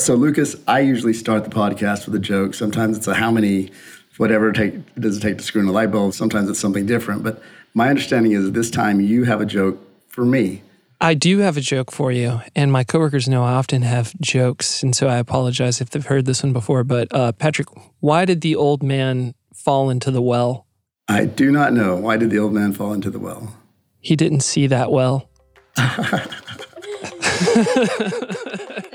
So, 0.00 0.14
Lucas, 0.14 0.56
I 0.66 0.80
usually 0.80 1.12
start 1.12 1.44
the 1.44 1.50
podcast 1.50 2.06
with 2.06 2.14
a 2.14 2.18
joke. 2.18 2.54
Sometimes 2.54 2.96
it's 2.96 3.06
a 3.06 3.12
how 3.12 3.30
many, 3.30 3.70
whatever 4.16 4.50
take, 4.50 4.94
does 4.94 5.18
it 5.18 5.20
take 5.20 5.36
to 5.36 5.44
screw 5.44 5.60
in 5.60 5.68
a 5.68 5.72
light 5.72 5.90
bulb. 5.90 6.14
Sometimes 6.14 6.48
it's 6.48 6.58
something 6.58 6.86
different. 6.86 7.22
But 7.22 7.42
my 7.74 7.90
understanding 7.90 8.32
is 8.32 8.50
this 8.52 8.70
time 8.70 9.02
you 9.02 9.24
have 9.24 9.42
a 9.42 9.44
joke 9.44 9.78
for 10.08 10.24
me. 10.24 10.62
I 11.02 11.12
do 11.12 11.40
have 11.40 11.58
a 11.58 11.60
joke 11.60 11.92
for 11.92 12.10
you, 12.10 12.40
and 12.56 12.72
my 12.72 12.82
coworkers 12.82 13.28
know 13.28 13.44
I 13.44 13.52
often 13.52 13.82
have 13.82 14.18
jokes, 14.20 14.82
and 14.82 14.96
so 14.96 15.06
I 15.06 15.18
apologize 15.18 15.82
if 15.82 15.90
they've 15.90 16.04
heard 16.04 16.24
this 16.24 16.42
one 16.42 16.54
before. 16.54 16.82
But 16.82 17.08
uh, 17.10 17.32
Patrick, 17.32 17.68
why 18.00 18.24
did 18.24 18.40
the 18.40 18.56
old 18.56 18.82
man 18.82 19.34
fall 19.54 19.90
into 19.90 20.10
the 20.10 20.22
well? 20.22 20.66
I 21.08 21.26
do 21.26 21.52
not 21.52 21.74
know. 21.74 21.96
Why 21.96 22.16
did 22.16 22.30
the 22.30 22.38
old 22.38 22.54
man 22.54 22.72
fall 22.72 22.94
into 22.94 23.10
the 23.10 23.18
well? 23.18 23.54
He 23.98 24.16
didn't 24.16 24.40
see 24.40 24.66
that 24.66 24.90
well. 24.90 25.28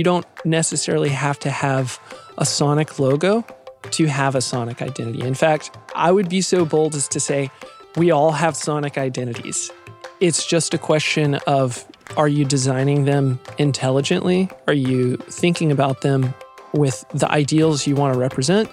you 0.00 0.04
don't 0.04 0.24
necessarily 0.46 1.10
have 1.10 1.38
to 1.38 1.50
have 1.50 2.00
a 2.38 2.46
Sonic 2.46 2.98
logo 2.98 3.44
to 3.90 4.06
have 4.06 4.34
a 4.34 4.40
Sonic 4.40 4.80
identity. 4.80 5.20
In 5.20 5.34
fact, 5.34 5.76
I 5.94 6.10
would 6.10 6.30
be 6.30 6.40
so 6.40 6.64
bold 6.64 6.94
as 6.94 7.06
to 7.08 7.20
say 7.20 7.50
we 7.96 8.10
all 8.10 8.32
have 8.32 8.56
Sonic 8.56 8.96
identities. 8.96 9.70
It's 10.18 10.46
just 10.46 10.72
a 10.72 10.78
question 10.78 11.34
of 11.46 11.84
are 12.16 12.28
you 12.28 12.46
designing 12.46 13.04
them 13.04 13.38
intelligently? 13.58 14.48
Are 14.66 14.72
you 14.72 15.18
thinking 15.18 15.70
about 15.70 16.00
them 16.00 16.32
with 16.72 17.04
the 17.12 17.30
ideals 17.30 17.86
you 17.86 17.94
want 17.94 18.14
to 18.14 18.18
represent? 18.18 18.70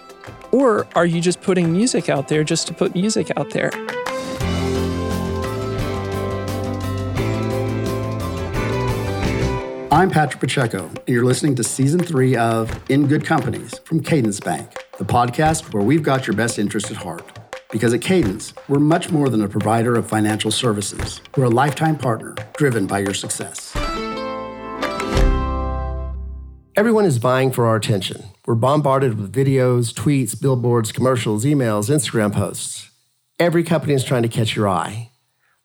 Or 0.53 0.87
are 0.95 1.05
you 1.05 1.19
just 1.19 1.41
putting 1.41 1.73
music 1.73 2.07
out 2.07 2.29
there 2.29 2.45
just 2.45 2.67
to 2.67 2.73
put 2.73 2.95
music 2.95 3.33
out 3.35 3.49
there? 3.49 3.71
I'm 9.97 10.11
Patrick 10.11 10.41
Pacheco, 10.41 10.85
and 10.85 11.07
you're 11.07 11.25
listening 11.25 11.55
to 11.55 11.63
season 11.63 11.99
three 11.99 12.35
of 12.35 12.71
In 12.87 13.07
Good 13.07 13.25
Companies 13.25 13.79
from 13.79 14.03
Cadence 14.03 14.39
Bank, 14.39 14.71
the 14.99 15.03
podcast 15.03 15.73
where 15.73 15.81
we've 15.81 16.03
got 16.03 16.27
your 16.27 16.35
best 16.35 16.59
interest 16.59 16.91
at 16.91 16.97
heart. 16.97 17.39
Because 17.71 17.95
at 17.95 18.01
Cadence, 18.01 18.53
we're 18.67 18.77
much 18.77 19.09
more 19.09 19.27
than 19.27 19.41
a 19.41 19.49
provider 19.49 19.95
of 19.95 20.07
financial 20.07 20.51
services. 20.51 21.19
We're 21.35 21.45
a 21.45 21.49
lifetime 21.49 21.97
partner 21.97 22.35
driven 22.57 22.85
by 22.85 22.99
your 22.99 23.15
success. 23.15 23.75
Everyone 26.75 27.05
is 27.05 27.17
vying 27.17 27.51
for 27.51 27.65
our 27.65 27.75
attention. 27.75 28.23
We're 28.45 28.53
bombarded 28.53 29.19
with 29.19 29.33
videos, 29.33 29.91
tweets, 29.91 30.39
billboards, 30.39 30.91
commercials, 30.91 31.43
emails, 31.43 31.89
Instagram 31.89 32.31
posts. 32.31 32.91
Every 33.39 33.63
company 33.63 33.95
is 33.95 34.03
trying 34.03 34.21
to 34.21 34.29
catch 34.29 34.55
your 34.55 34.69
eye. 34.69 35.09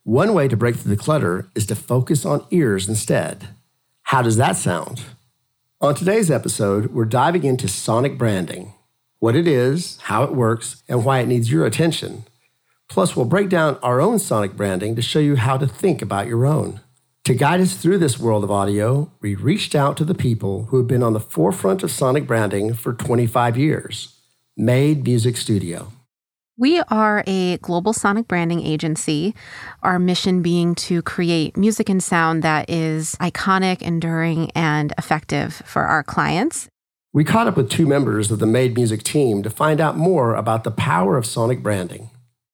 One 0.05 0.33
way 0.33 0.49
to 0.49 0.57
break 0.57 0.77
through 0.77 0.97
the 0.97 1.03
clutter 1.03 1.51
is 1.55 1.67
to 1.67 1.75
focus 1.75 2.25
on 2.25 2.47
ears 2.51 2.89
instead. 2.89 3.51
How 4.05 4.23
does 4.23 4.37
that 4.37 4.57
sound? 4.57 5.03
On 5.81 5.95
today's 5.95 6.31
episode, 6.31 6.93
we're 6.93 7.05
diving 7.05 7.45
into 7.45 7.69
sonic 7.69 8.19
branding 8.19 8.75
what 9.19 9.37
it 9.37 9.47
is, 9.47 9.99
how 10.03 10.25
it 10.25 10.35
works, 10.35 10.83
and 10.89 11.05
why 11.05 11.21
it 11.21 11.29
needs 11.29 11.51
your 11.51 11.65
attention. 11.65 12.25
Plus, 12.89 13.15
we'll 13.15 13.25
break 13.25 13.49
down 13.49 13.79
our 13.81 14.01
own 14.01 14.19
sonic 14.19 14.57
branding 14.57 14.97
to 14.97 15.03
show 15.03 15.21
you 15.21 15.37
how 15.37 15.57
to 15.57 15.67
think 15.67 16.03
about 16.03 16.27
your 16.27 16.45
own. 16.45 16.81
To 17.25 17.35
guide 17.35 17.61
us 17.61 17.75
through 17.75 17.99
this 17.99 18.19
world 18.19 18.43
of 18.43 18.51
audio, 18.51 19.13
we 19.21 19.37
reached 19.37 19.77
out 19.77 19.97
to 19.99 20.05
the 20.05 20.15
people 20.15 20.65
who 20.65 20.79
have 20.79 20.89
been 20.89 21.05
on 21.05 21.13
the 21.13 21.21
forefront 21.21 21.85
of 21.85 21.93
sonic 21.93 22.27
branding 22.27 22.75
for 22.75 22.93
25 22.93 23.57
years 23.57 24.19
Made 24.57 25.05
Music 25.05 25.37
Studio. 25.37 25.93
We 26.59 26.81
are 26.89 27.25
a 27.27 27.57
global 27.59 27.95
sonic 27.95 28.29
branding 28.29 28.61
agency, 28.61 29.35
our 29.83 29.99
mission 29.99 30.43
being 30.43 30.75
to 30.77 31.01
create 31.01 31.57
music 31.57 31.89
and 31.89 32.03
sound 32.03 32.43
that 32.43 32.69
is 32.69 33.17
iconic, 33.17 33.81
enduring, 33.81 34.51
and 34.51 34.93
effective 34.99 35.63
for 35.65 35.85
our 35.85 36.03
clients. 36.03 36.69
We 37.11 37.25
caught 37.25 37.47
up 37.47 37.57
with 37.57 37.71
two 37.71 37.87
members 37.87 38.31
of 38.31 38.39
the 38.39 38.47
Made 38.47 38.75
Music 38.75 39.03
team 39.03 39.43
to 39.43 39.49
find 39.49 39.81
out 39.81 39.97
more 39.97 40.35
about 40.35 40.65
the 40.65 40.71
power 40.71 41.17
of 41.17 41.25
sonic 41.25 41.63
branding. 41.63 42.11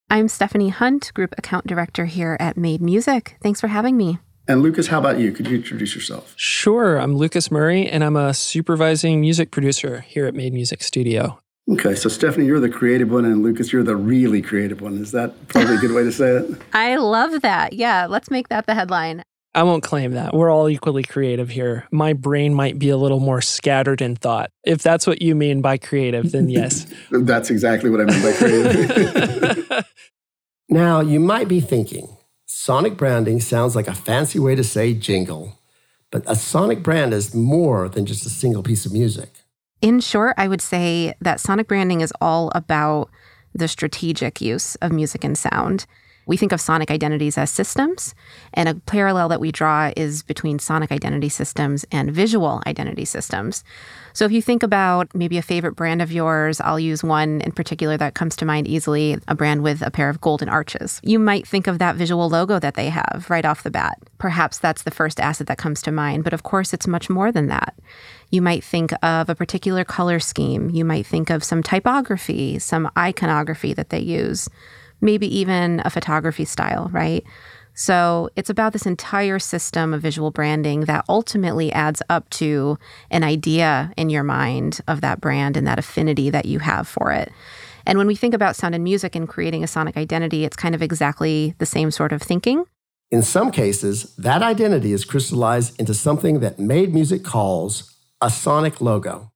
I'm 0.08 0.28
Stephanie 0.28 0.68
Hunt, 0.68 1.12
Group 1.14 1.34
Account 1.36 1.66
Director 1.66 2.04
here 2.04 2.36
at 2.38 2.56
Made 2.56 2.80
Music. 2.80 3.36
Thanks 3.42 3.60
for 3.60 3.66
having 3.66 3.96
me. 3.96 4.20
And 4.46 4.62
Lucas, 4.62 4.86
how 4.86 5.00
about 5.00 5.18
you? 5.18 5.32
Could 5.32 5.48
you 5.48 5.56
introduce 5.56 5.96
yourself? 5.96 6.34
Sure. 6.36 7.00
I'm 7.00 7.16
Lucas 7.16 7.50
Murray, 7.50 7.88
and 7.88 8.04
I'm 8.04 8.16
a 8.16 8.32
supervising 8.32 9.20
music 9.20 9.50
producer 9.50 10.02
here 10.02 10.26
at 10.26 10.34
Made 10.34 10.52
Music 10.52 10.84
Studio. 10.84 11.40
Okay, 11.70 11.94
so 11.94 12.08
Stephanie, 12.08 12.46
you're 12.46 12.60
the 12.60 12.70
creative 12.70 13.10
one, 13.10 13.26
and 13.26 13.42
Lucas, 13.42 13.72
you're 13.72 13.82
the 13.82 13.96
really 13.96 14.40
creative 14.40 14.80
one. 14.80 14.96
Is 14.96 15.12
that 15.12 15.48
probably 15.48 15.76
a 15.76 15.78
good 15.78 15.92
way 15.92 16.02
to 16.02 16.12
say 16.12 16.36
it? 16.36 16.62
I 16.72 16.96
love 16.96 17.42
that. 17.42 17.74
Yeah, 17.74 18.06
let's 18.06 18.30
make 18.30 18.48
that 18.48 18.64
the 18.66 18.74
headline. 18.74 19.22
I 19.54 19.64
won't 19.64 19.82
claim 19.82 20.12
that. 20.12 20.34
We're 20.34 20.50
all 20.50 20.68
equally 20.68 21.02
creative 21.02 21.50
here. 21.50 21.86
My 21.90 22.14
brain 22.14 22.54
might 22.54 22.78
be 22.78 22.88
a 22.88 22.96
little 22.96 23.20
more 23.20 23.42
scattered 23.42 24.00
in 24.00 24.16
thought. 24.16 24.50
If 24.64 24.82
that's 24.82 25.06
what 25.06 25.20
you 25.20 25.34
mean 25.34 25.60
by 25.60 25.76
creative, 25.76 26.32
then 26.32 26.48
yes. 26.48 26.86
that's 27.10 27.50
exactly 27.50 27.90
what 27.90 28.00
I 28.00 28.04
mean 28.04 28.22
by 28.22 28.32
creative. 28.32 29.86
now, 30.70 31.00
you 31.00 31.20
might 31.20 31.48
be 31.48 31.60
thinking, 31.60 32.16
sonic 32.46 32.96
branding 32.96 33.40
sounds 33.40 33.76
like 33.76 33.88
a 33.88 33.94
fancy 33.94 34.38
way 34.38 34.54
to 34.54 34.64
say 34.64 34.94
jingle, 34.94 35.58
but 36.10 36.22
a 36.26 36.36
sonic 36.36 36.82
brand 36.82 37.12
is 37.12 37.34
more 37.34 37.90
than 37.90 38.06
just 38.06 38.24
a 38.24 38.30
single 38.30 38.62
piece 38.62 38.86
of 38.86 38.92
music. 38.92 39.30
In 39.80 40.00
short, 40.00 40.34
I 40.36 40.48
would 40.48 40.60
say 40.60 41.14
that 41.20 41.40
sonic 41.40 41.68
branding 41.68 42.00
is 42.00 42.12
all 42.20 42.50
about 42.54 43.10
the 43.54 43.68
strategic 43.68 44.40
use 44.40 44.74
of 44.76 44.92
music 44.92 45.24
and 45.24 45.36
sound. 45.38 45.86
We 46.28 46.36
think 46.36 46.52
of 46.52 46.60
sonic 46.60 46.90
identities 46.90 47.38
as 47.38 47.50
systems, 47.50 48.14
and 48.52 48.68
a 48.68 48.74
parallel 48.74 49.30
that 49.30 49.40
we 49.40 49.50
draw 49.50 49.90
is 49.96 50.22
between 50.22 50.58
sonic 50.58 50.92
identity 50.92 51.30
systems 51.30 51.86
and 51.90 52.12
visual 52.12 52.62
identity 52.66 53.06
systems. 53.06 53.64
So 54.12 54.26
if 54.26 54.32
you 54.32 54.42
think 54.42 54.62
about 54.62 55.14
maybe 55.14 55.38
a 55.38 55.42
favorite 55.42 55.74
brand 55.74 56.02
of 56.02 56.12
yours, 56.12 56.60
I'll 56.60 56.78
use 56.78 57.02
one 57.02 57.40
in 57.40 57.52
particular 57.52 57.96
that 57.96 58.14
comes 58.14 58.36
to 58.36 58.44
mind 58.44 58.68
easily 58.68 59.16
a 59.26 59.34
brand 59.34 59.62
with 59.62 59.80
a 59.80 59.90
pair 59.90 60.10
of 60.10 60.20
golden 60.20 60.50
arches. 60.50 61.00
You 61.02 61.18
might 61.18 61.46
think 61.46 61.66
of 61.66 61.78
that 61.78 61.96
visual 61.96 62.28
logo 62.28 62.58
that 62.58 62.74
they 62.74 62.90
have 62.90 63.26
right 63.30 63.46
off 63.46 63.62
the 63.62 63.70
bat. 63.70 63.98
Perhaps 64.18 64.58
that's 64.58 64.82
the 64.82 64.90
first 64.90 65.20
asset 65.20 65.46
that 65.46 65.56
comes 65.56 65.80
to 65.82 65.92
mind, 65.92 66.24
but 66.24 66.34
of 66.34 66.42
course, 66.42 66.74
it's 66.74 66.86
much 66.86 67.08
more 67.08 67.32
than 67.32 67.46
that. 67.46 67.74
You 68.30 68.42
might 68.42 68.62
think 68.62 68.92
of 69.02 69.30
a 69.30 69.34
particular 69.34 69.82
color 69.82 70.20
scheme. 70.20 70.68
You 70.68 70.84
might 70.84 71.06
think 71.06 71.30
of 71.30 71.42
some 71.42 71.62
typography, 71.62 72.58
some 72.58 72.90
iconography 72.98 73.72
that 73.72 73.88
they 73.88 74.00
use 74.00 74.50
maybe 75.00 75.26
even 75.38 75.82
a 75.84 75.90
photography 75.90 76.44
style, 76.44 76.88
right? 76.92 77.24
So 77.74 78.28
it's 78.34 78.50
about 78.50 78.72
this 78.72 78.86
entire 78.86 79.38
system 79.38 79.94
of 79.94 80.02
visual 80.02 80.32
branding 80.32 80.80
that 80.86 81.04
ultimately 81.08 81.72
adds 81.72 82.02
up 82.08 82.28
to 82.30 82.76
an 83.10 83.22
idea 83.22 83.92
in 83.96 84.10
your 84.10 84.24
mind 84.24 84.80
of 84.88 85.00
that 85.00 85.20
brand 85.20 85.56
and 85.56 85.64
that 85.68 85.78
affinity 85.78 86.28
that 86.30 86.46
you 86.46 86.58
have 86.58 86.88
for 86.88 87.12
it. 87.12 87.30
And 87.86 87.96
when 87.96 88.08
we 88.08 88.16
think 88.16 88.34
about 88.34 88.56
sound 88.56 88.74
and 88.74 88.82
music 88.82 89.14
and 89.14 89.28
creating 89.28 89.62
a 89.62 89.68
sonic 89.68 89.96
identity, 89.96 90.44
it's 90.44 90.56
kind 90.56 90.74
of 90.74 90.82
exactly 90.82 91.54
the 91.58 91.66
same 91.66 91.92
sort 91.92 92.12
of 92.12 92.20
thinking. 92.20 92.64
In 93.12 93.22
some 93.22 93.52
cases, 93.52 94.14
that 94.16 94.42
identity 94.42 94.92
is 94.92 95.04
crystallized 95.04 95.78
into 95.78 95.94
something 95.94 96.40
that 96.40 96.58
Made 96.58 96.92
Music 96.92 97.24
calls 97.24 97.94
a 98.20 98.28
sonic 98.28 98.80
logo. 98.80 99.30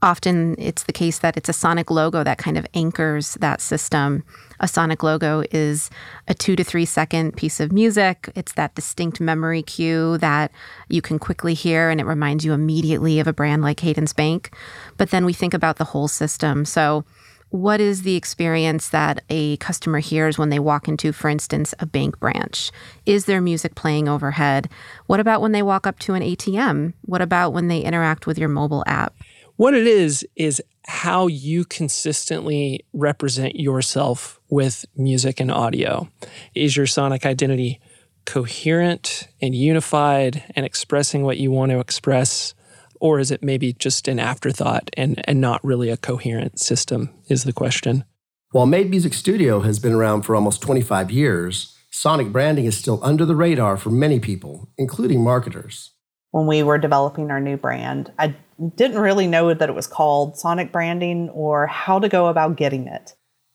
Often 0.00 0.54
it's 0.58 0.84
the 0.84 0.92
case 0.92 1.18
that 1.18 1.36
it's 1.36 1.48
a 1.48 1.52
sonic 1.52 1.90
logo 1.90 2.22
that 2.22 2.38
kind 2.38 2.56
of 2.56 2.64
anchors 2.72 3.34
that 3.40 3.60
system. 3.60 4.22
A 4.60 4.68
sonic 4.68 5.02
logo 5.02 5.42
is 5.50 5.90
a 6.28 6.34
two 6.34 6.54
to 6.54 6.62
three 6.62 6.84
second 6.84 7.36
piece 7.36 7.58
of 7.58 7.72
music. 7.72 8.30
It's 8.36 8.52
that 8.52 8.76
distinct 8.76 9.20
memory 9.20 9.62
cue 9.62 10.16
that 10.18 10.52
you 10.88 11.02
can 11.02 11.18
quickly 11.18 11.54
hear 11.54 11.90
and 11.90 12.00
it 12.00 12.06
reminds 12.06 12.44
you 12.44 12.52
immediately 12.52 13.18
of 13.18 13.26
a 13.26 13.32
brand 13.32 13.62
like 13.62 13.78
Cadence 13.78 14.12
Bank. 14.12 14.54
But 14.98 15.10
then 15.10 15.24
we 15.24 15.32
think 15.32 15.52
about 15.52 15.78
the 15.78 15.84
whole 15.84 16.08
system. 16.08 16.64
So, 16.64 17.04
what 17.50 17.80
is 17.80 18.02
the 18.02 18.14
experience 18.14 18.90
that 18.90 19.22
a 19.30 19.56
customer 19.56 20.00
hears 20.00 20.36
when 20.36 20.50
they 20.50 20.58
walk 20.58 20.86
into, 20.86 21.12
for 21.14 21.30
instance, 21.30 21.74
a 21.78 21.86
bank 21.86 22.20
branch? 22.20 22.70
Is 23.06 23.24
there 23.24 23.40
music 23.40 23.74
playing 23.74 24.06
overhead? 24.06 24.68
What 25.06 25.18
about 25.18 25.40
when 25.40 25.52
they 25.52 25.62
walk 25.62 25.86
up 25.86 25.98
to 26.00 26.12
an 26.12 26.22
ATM? 26.22 26.92
What 27.06 27.22
about 27.22 27.54
when 27.54 27.68
they 27.68 27.80
interact 27.80 28.26
with 28.26 28.38
your 28.38 28.50
mobile 28.50 28.84
app? 28.86 29.14
What 29.58 29.74
it 29.74 29.88
is, 29.88 30.24
is 30.36 30.62
how 30.86 31.26
you 31.26 31.64
consistently 31.64 32.86
represent 32.92 33.56
yourself 33.56 34.38
with 34.48 34.86
music 34.94 35.40
and 35.40 35.50
audio. 35.50 36.08
Is 36.54 36.76
your 36.76 36.86
sonic 36.86 37.26
identity 37.26 37.80
coherent 38.24 39.26
and 39.42 39.56
unified 39.56 40.44
and 40.54 40.64
expressing 40.64 41.24
what 41.24 41.38
you 41.38 41.50
want 41.50 41.72
to 41.72 41.80
express? 41.80 42.54
Or 43.00 43.18
is 43.18 43.32
it 43.32 43.42
maybe 43.42 43.72
just 43.72 44.06
an 44.06 44.20
afterthought 44.20 44.90
and, 44.96 45.20
and 45.28 45.40
not 45.40 45.64
really 45.64 45.90
a 45.90 45.96
coherent 45.96 46.60
system? 46.60 47.10
Is 47.28 47.42
the 47.42 47.52
question. 47.52 48.04
While 48.52 48.66
Made 48.66 48.90
Music 48.90 49.12
Studio 49.12 49.62
has 49.62 49.80
been 49.80 49.92
around 49.92 50.22
for 50.22 50.36
almost 50.36 50.62
25 50.62 51.10
years, 51.10 51.76
sonic 51.90 52.28
branding 52.28 52.66
is 52.66 52.78
still 52.78 53.00
under 53.02 53.24
the 53.26 53.34
radar 53.34 53.76
for 53.76 53.90
many 53.90 54.20
people, 54.20 54.68
including 54.78 55.24
marketers. 55.24 55.94
When 56.30 56.46
we 56.46 56.62
were 56.62 56.76
developing 56.76 57.30
our 57.30 57.40
new 57.40 57.56
brand, 57.56 58.12
I 58.18 58.34
didn't 58.76 58.98
really 58.98 59.26
know 59.26 59.54
that 59.54 59.68
it 59.68 59.74
was 59.74 59.86
called 59.86 60.36
sonic 60.36 60.72
branding 60.72 61.30
or 61.30 61.66
how 61.66 61.98
to 61.98 62.08
go 62.08 62.26
about 62.26 62.56
getting 62.56 62.86
it. 62.86 63.14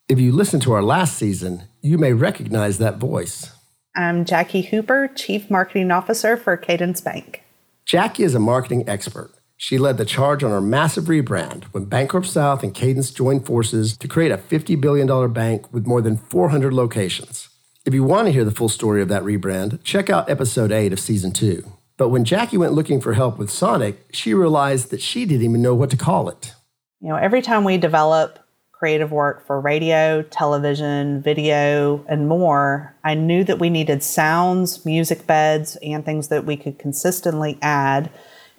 If 0.09 0.19
you 0.19 0.31
listen 0.31 0.59
to 0.61 0.73
our 0.73 0.81
last 0.81 1.15
season, 1.17 1.63
you 1.81 1.97
may 1.97 2.13
recognize 2.13 2.79
that 2.79 2.97
voice. 2.97 3.51
I'm 3.95 4.25
Jackie 4.25 4.63
Hooper, 4.63 5.07
Chief 5.15 5.51
Marketing 5.51 5.91
Officer 5.91 6.35
for 6.35 6.57
Cadence 6.57 6.99
Bank. 6.99 7.43
Jackie 7.85 8.23
is 8.23 8.33
a 8.33 8.39
marketing 8.39 8.89
expert. 8.89 9.31
She 9.55 9.77
led 9.77 9.97
the 9.97 10.05
charge 10.05 10.43
on 10.43 10.51
our 10.51 10.59
massive 10.59 11.05
rebrand 11.05 11.65
when 11.65 11.85
Bancorp 11.85 12.25
South 12.25 12.63
and 12.63 12.73
Cadence 12.73 13.11
joined 13.11 13.45
forces 13.45 13.95
to 13.97 14.07
create 14.07 14.31
a 14.31 14.37
$50 14.37 14.81
billion 14.81 15.31
bank 15.31 15.71
with 15.71 15.85
more 15.85 16.01
than 16.01 16.17
400 16.17 16.73
locations. 16.73 17.49
If 17.85 17.93
you 17.93 18.03
want 18.03 18.27
to 18.27 18.31
hear 18.31 18.43
the 18.43 18.51
full 18.51 18.69
story 18.69 19.01
of 19.01 19.09
that 19.09 19.23
rebrand, 19.23 19.83
check 19.83 20.09
out 20.09 20.29
episode 20.29 20.71
8 20.71 20.91
of 20.91 20.99
season 20.99 21.31
2. 21.31 21.63
But 22.03 22.09
when 22.09 22.25
Jackie 22.25 22.57
went 22.57 22.73
looking 22.73 22.99
for 22.99 23.13
help 23.13 23.37
with 23.37 23.49
Sonic, 23.49 24.05
she 24.11 24.33
realized 24.33 24.89
that 24.89 25.01
she 25.01 25.23
didn't 25.23 25.45
even 25.45 25.61
know 25.61 25.73
what 25.73 25.89
to 25.91 25.95
call 25.95 26.27
it. 26.27 26.53
You 26.99 27.07
know, 27.07 27.15
every 27.15 27.41
time 27.41 27.63
we 27.63 27.77
develop 27.77 28.39
creative 28.73 29.13
work 29.13 29.47
for 29.47 29.57
radio, 29.61 30.21
television, 30.23 31.21
video, 31.21 32.03
and 32.09 32.27
more, 32.27 32.93
I 33.05 33.13
knew 33.13 33.45
that 33.45 33.57
we 33.57 33.69
needed 33.69 34.03
sounds, 34.03 34.85
music 34.85 35.25
beds, 35.25 35.77
and 35.81 36.03
things 36.03 36.27
that 36.27 36.43
we 36.43 36.57
could 36.57 36.77
consistently 36.77 37.57
add 37.61 38.09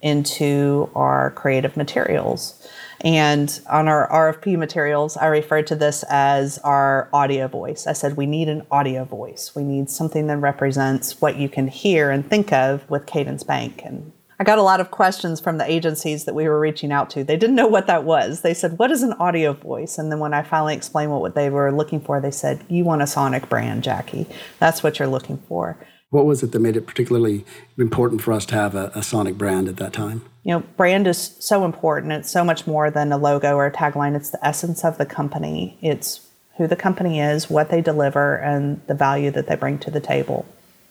into 0.01 0.89
our 0.95 1.31
creative 1.33 1.77
materials. 1.77 2.67
And 3.05 3.61
on 3.69 3.87
our 3.87 4.09
RFP 4.09 4.57
materials, 4.57 5.19
I 5.19 5.27
referred 5.27 5.67
to 5.67 5.77
this 5.77 6.05
as 6.09 6.57
our 6.59 7.11
audio 7.13 7.49
voice. 7.49 7.87
I 7.87 7.93
said, 7.93 8.17
we 8.17 8.25
need 8.25 8.49
an 8.49 8.67
audio 8.71 9.05
voice. 9.05 9.53
We 9.55 9.63
need 9.63 9.91
something 9.91 10.27
that 10.29 10.39
represents 10.39 11.21
what 11.21 11.37
you 11.37 11.51
can 11.51 11.69
hear 11.69 12.11
and 12.11 12.27
think 12.27 12.51
of 12.51 12.89
with 12.89 13.05
Cadence 13.05 13.43
Bank. 13.43 13.83
And 13.85 14.11
I 14.41 14.45
got 14.45 14.59
a 14.59 14.63
lot 14.63 14.81
of 14.81 14.91
questions 14.91 15.39
from 15.39 15.59
the 15.59 15.71
agencies 15.71 16.25
that 16.25 16.35
we 16.35 16.49
were 16.49 16.59
reaching 16.59 16.93
out 16.93 17.11
to. 17.11 17.23
They 17.23 17.37
didn't 17.37 17.57
know 17.57 17.69
what 17.69 17.87
that 17.89 18.05
was. 18.05 18.41
They 18.41 18.55
said, 18.55 18.79
What 18.79 18.91
is 18.91 19.03
an 19.03 19.13
audio 19.15 19.53
voice? 19.53 19.99
And 19.99 20.11
then 20.11 20.19
when 20.19 20.33
I 20.35 20.43
finally 20.43 20.75
explained 20.75 21.13
what 21.13 21.35
they 21.35 21.51
were 21.51 21.71
looking 21.71 22.01
for, 22.01 22.21
they 22.21 22.31
said, 22.31 22.65
You 22.69 22.85
want 22.85 23.03
a 23.03 23.07
sonic 23.07 23.51
brand, 23.51 23.85
Jackie. 23.85 24.27
That's 24.59 24.83
what 24.83 24.99
you're 24.99 25.09
looking 25.09 25.39
for. 25.47 25.79
What 26.15 26.27
was 26.27 26.45
it 26.45 26.53
that 26.53 26.61
made 26.61 26.77
it 26.77 26.87
particularly 26.87 27.45
important 27.77 28.23
for 28.23 28.33
us 28.33 28.47
to 28.47 28.55
have 28.55 28.77
a, 28.77 28.93
a, 28.95 29.03
Sonic 29.03 29.37
brand 29.37 29.67
at 29.67 29.79
that 29.79 29.93
time? 29.93 30.23
You 30.45 30.53
know, 30.53 30.61
brand 30.77 31.09
is 31.09 31.35
so 31.41 31.65
important. 31.65 32.13
It's 32.13 32.31
so 32.31 32.45
much 32.45 32.69
more 32.69 32.89
than 32.89 33.11
a 33.11 33.19
logo 33.19 33.57
or 33.57 33.67
a 33.67 33.73
tagline. 33.73 34.15
It's 34.15 34.31
the 34.31 34.39
essence 34.47 34.85
of 34.85 34.97
the 34.97 35.07
company. 35.07 35.77
It's 35.83 36.21
who 36.57 36.69
the 36.69 36.77
company 36.77 37.19
is, 37.19 37.51
what 37.51 37.69
they 37.69 37.81
deliver, 37.81 38.37
and 38.37 38.81
the 38.87 38.95
value 38.95 39.33
that 39.33 39.49
they 39.49 39.57
bring 39.57 39.77
to 39.81 39.91
the 39.91 39.99
table. 39.99 40.47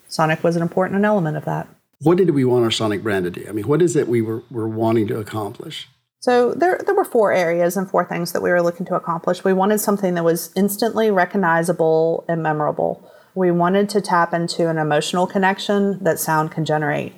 Sonic 0.10 0.44
was 0.44 0.58
an 0.58 0.62
important 0.62 1.06
element 1.06 1.38
of 1.38 1.46
that. 1.46 1.70
What 2.02 2.18
did 2.18 2.32
we 2.32 2.44
want 2.44 2.66
our 2.66 2.72
Sonic 2.72 3.02
brand 3.02 3.24
to 3.24 3.32
do? 3.32 3.46
I 3.48 3.54
mean, 3.54 3.66
what 3.66 3.82
is 3.82 3.96
it 3.96 4.10
we 4.10 4.22
were, 4.22 4.44
were 4.52 4.68
wanting 4.68 5.08
to 5.08 5.22
accomplish? 5.22 5.88
So 6.20 6.54
there, 6.54 6.82
there 6.86 6.96
were 6.96 7.06
four 7.06 7.32
areas 7.32 7.78
and 7.78 7.90
four 7.90 8.04
things 8.04 8.34
that 8.34 8.42
we 8.42 8.50
were 8.50 8.62
looking 8.62 8.86
to 8.88 8.96
accomplish. 8.96 9.46
We 9.46 9.54
wanted 9.54 9.80
something 9.80 10.16
that 10.16 10.26
was 10.26 10.52
instantly 10.54 11.12
recognizable 11.12 12.26
and 12.28 12.44
memorable. 12.44 13.10
We 13.36 13.52
wanted 13.52 13.90
to 13.90 14.02
tap 14.02 14.34
into 14.34 14.70
an 14.70 14.78
emotional 14.78 15.26
connection 15.26 16.04
that 16.04 16.20
sound 16.20 16.52
can 16.52 16.66
generate. 16.66 17.14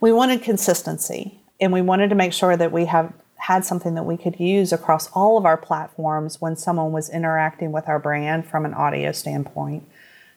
We 0.00 0.12
wanted 0.12 0.42
consistency, 0.42 1.40
and 1.60 1.72
we 1.72 1.80
wanted 1.80 2.10
to 2.10 2.16
make 2.16 2.32
sure 2.32 2.56
that 2.56 2.72
we 2.72 2.84
have 2.84 3.12
had 3.36 3.64
something 3.64 3.94
that 3.94 4.02
we 4.02 4.16
could 4.16 4.40
use 4.40 4.72
across 4.72 5.10
all 5.12 5.38
of 5.38 5.46
our 5.46 5.56
platforms 5.56 6.40
when 6.40 6.56
someone 6.56 6.92
was 6.92 7.08
interacting 7.08 7.72
with 7.72 7.88
our 7.88 7.98
brand 7.98 8.46
from 8.46 8.64
an 8.64 8.74
audio 8.74 9.12
standpoint. 9.12 9.86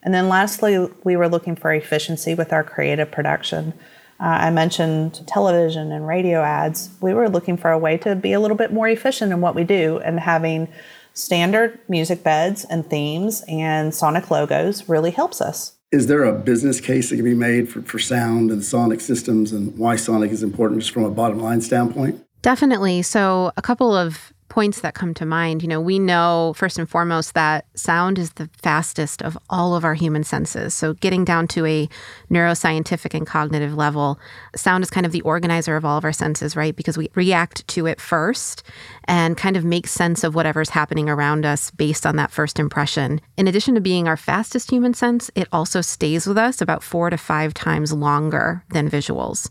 And 0.04 0.14
then 0.14 0.30
lastly, 0.30 0.90
we 1.04 1.16
were 1.16 1.28
looking 1.28 1.56
for 1.56 1.74
efficiency 1.74 2.34
with 2.34 2.54
our 2.54 2.64
creative 2.64 3.12
production. 3.12 3.74
Uh, 4.20 4.26
I 4.26 4.50
mentioned 4.52 5.26
television 5.28 5.92
and 5.92 6.08
radio 6.08 6.42
ads. 6.42 6.90
We 7.02 7.14
were 7.14 7.30
looking 7.30 7.58
for 7.58 7.72
a 7.72 7.78
way 7.78 7.98
to 8.00 8.16
be 8.16 8.34
a 8.34 8.40
little 8.40 8.58
bit 8.58 8.72
more 8.74 8.88
efficient 8.88 9.32
in 9.32 9.42
what 9.42 9.56
we 9.56 9.64
do 9.64 10.00
and 10.00 10.20
having 10.20 10.68
standard 11.20 11.80
music 11.88 12.24
beds 12.24 12.66
and 12.66 12.90
themes 12.90 13.44
and 13.48 13.94
sonic 13.94 14.32
logos 14.32 14.88
really 14.88 15.12
helps 15.12 15.42
us. 15.42 15.74
Is 15.92 16.08
there 16.08 16.24
a 16.24 16.34
business 16.34 16.80
case 16.80 17.10
that 17.10 17.16
can 17.16 17.26
be 17.26 17.34
made 17.34 17.68
for, 17.68 17.82
for 17.82 18.00
sound 18.00 18.52
and 18.52 18.64
sonic 18.64 19.02
systems 19.02 19.52
and 19.52 19.76
why 19.78 19.96
sonic 19.96 20.32
is 20.32 20.44
important 20.44 20.82
just 20.82 20.94
from 20.94 21.04
a 21.04 21.10
bottom 21.10 21.40
line 21.40 21.62
standpoint? 21.62 22.24
Definitely. 22.42 23.02
So, 23.02 23.52
a 23.58 23.62
couple 23.62 23.96
of 23.96 24.32
points 24.50 24.82
that 24.82 24.96
come 24.96 25.14
to 25.14 25.26
mind. 25.26 25.62
You 25.62 25.70
know, 25.70 25.80
we 25.80 26.00
know 26.00 26.54
first 26.56 26.78
and 26.78 26.90
foremost 26.90 27.34
that 27.36 27.66
sound 27.76 28.20
is 28.20 28.32
the 28.32 28.50
fastest 28.62 29.22
of 29.22 29.38
all 29.50 29.76
of 29.76 29.86
our 29.86 29.94
human 29.94 30.24
senses. 30.24 30.74
So, 30.74 30.94
getting 30.94 31.24
down 31.24 31.48
to 31.50 31.66
a 31.66 31.88
neuroscientific 32.30 33.14
and 33.14 33.26
cognitive 33.26 33.76
level, 33.76 34.20
sound 34.56 34.84
is 34.84 34.90
kind 34.90 35.06
of 35.06 35.12
the 35.12 35.22
organizer 35.22 35.76
of 35.76 35.86
all 35.86 35.98
of 35.98 36.04
our 36.04 36.12
senses, 36.12 36.56
right? 36.56 36.76
Because 36.76 36.98
we 36.98 37.10
react 37.16 37.68
to 37.70 37.86
it 37.86 38.02
first 38.02 38.64
and 39.06 39.38
kind 39.38 39.56
of 39.56 39.64
make 39.64 39.88
sense 39.88 40.24
of 40.24 40.36
whatever's 40.36 40.70
happening 40.70 41.10
around 41.10 41.46
us 41.46 41.72
based 41.72 42.06
on 42.06 42.16
that 42.18 42.32
first 42.32 42.60
impression. 42.60 43.22
In 43.38 43.48
addition 43.48 43.76
to 43.76 43.82
being 43.82 44.08
our 44.08 44.18
fastest 44.18 44.70
human 44.70 44.94
sense, 44.94 45.32
it 45.36 45.48
also 45.52 45.82
stays 45.82 46.28
with 46.28 46.38
us 46.38 46.62
about 46.62 46.84
four 46.84 47.10
to 47.10 47.18
five 47.18 47.54
times 47.54 47.94
longer 47.94 48.64
than 48.72 48.90
visuals. 48.90 49.50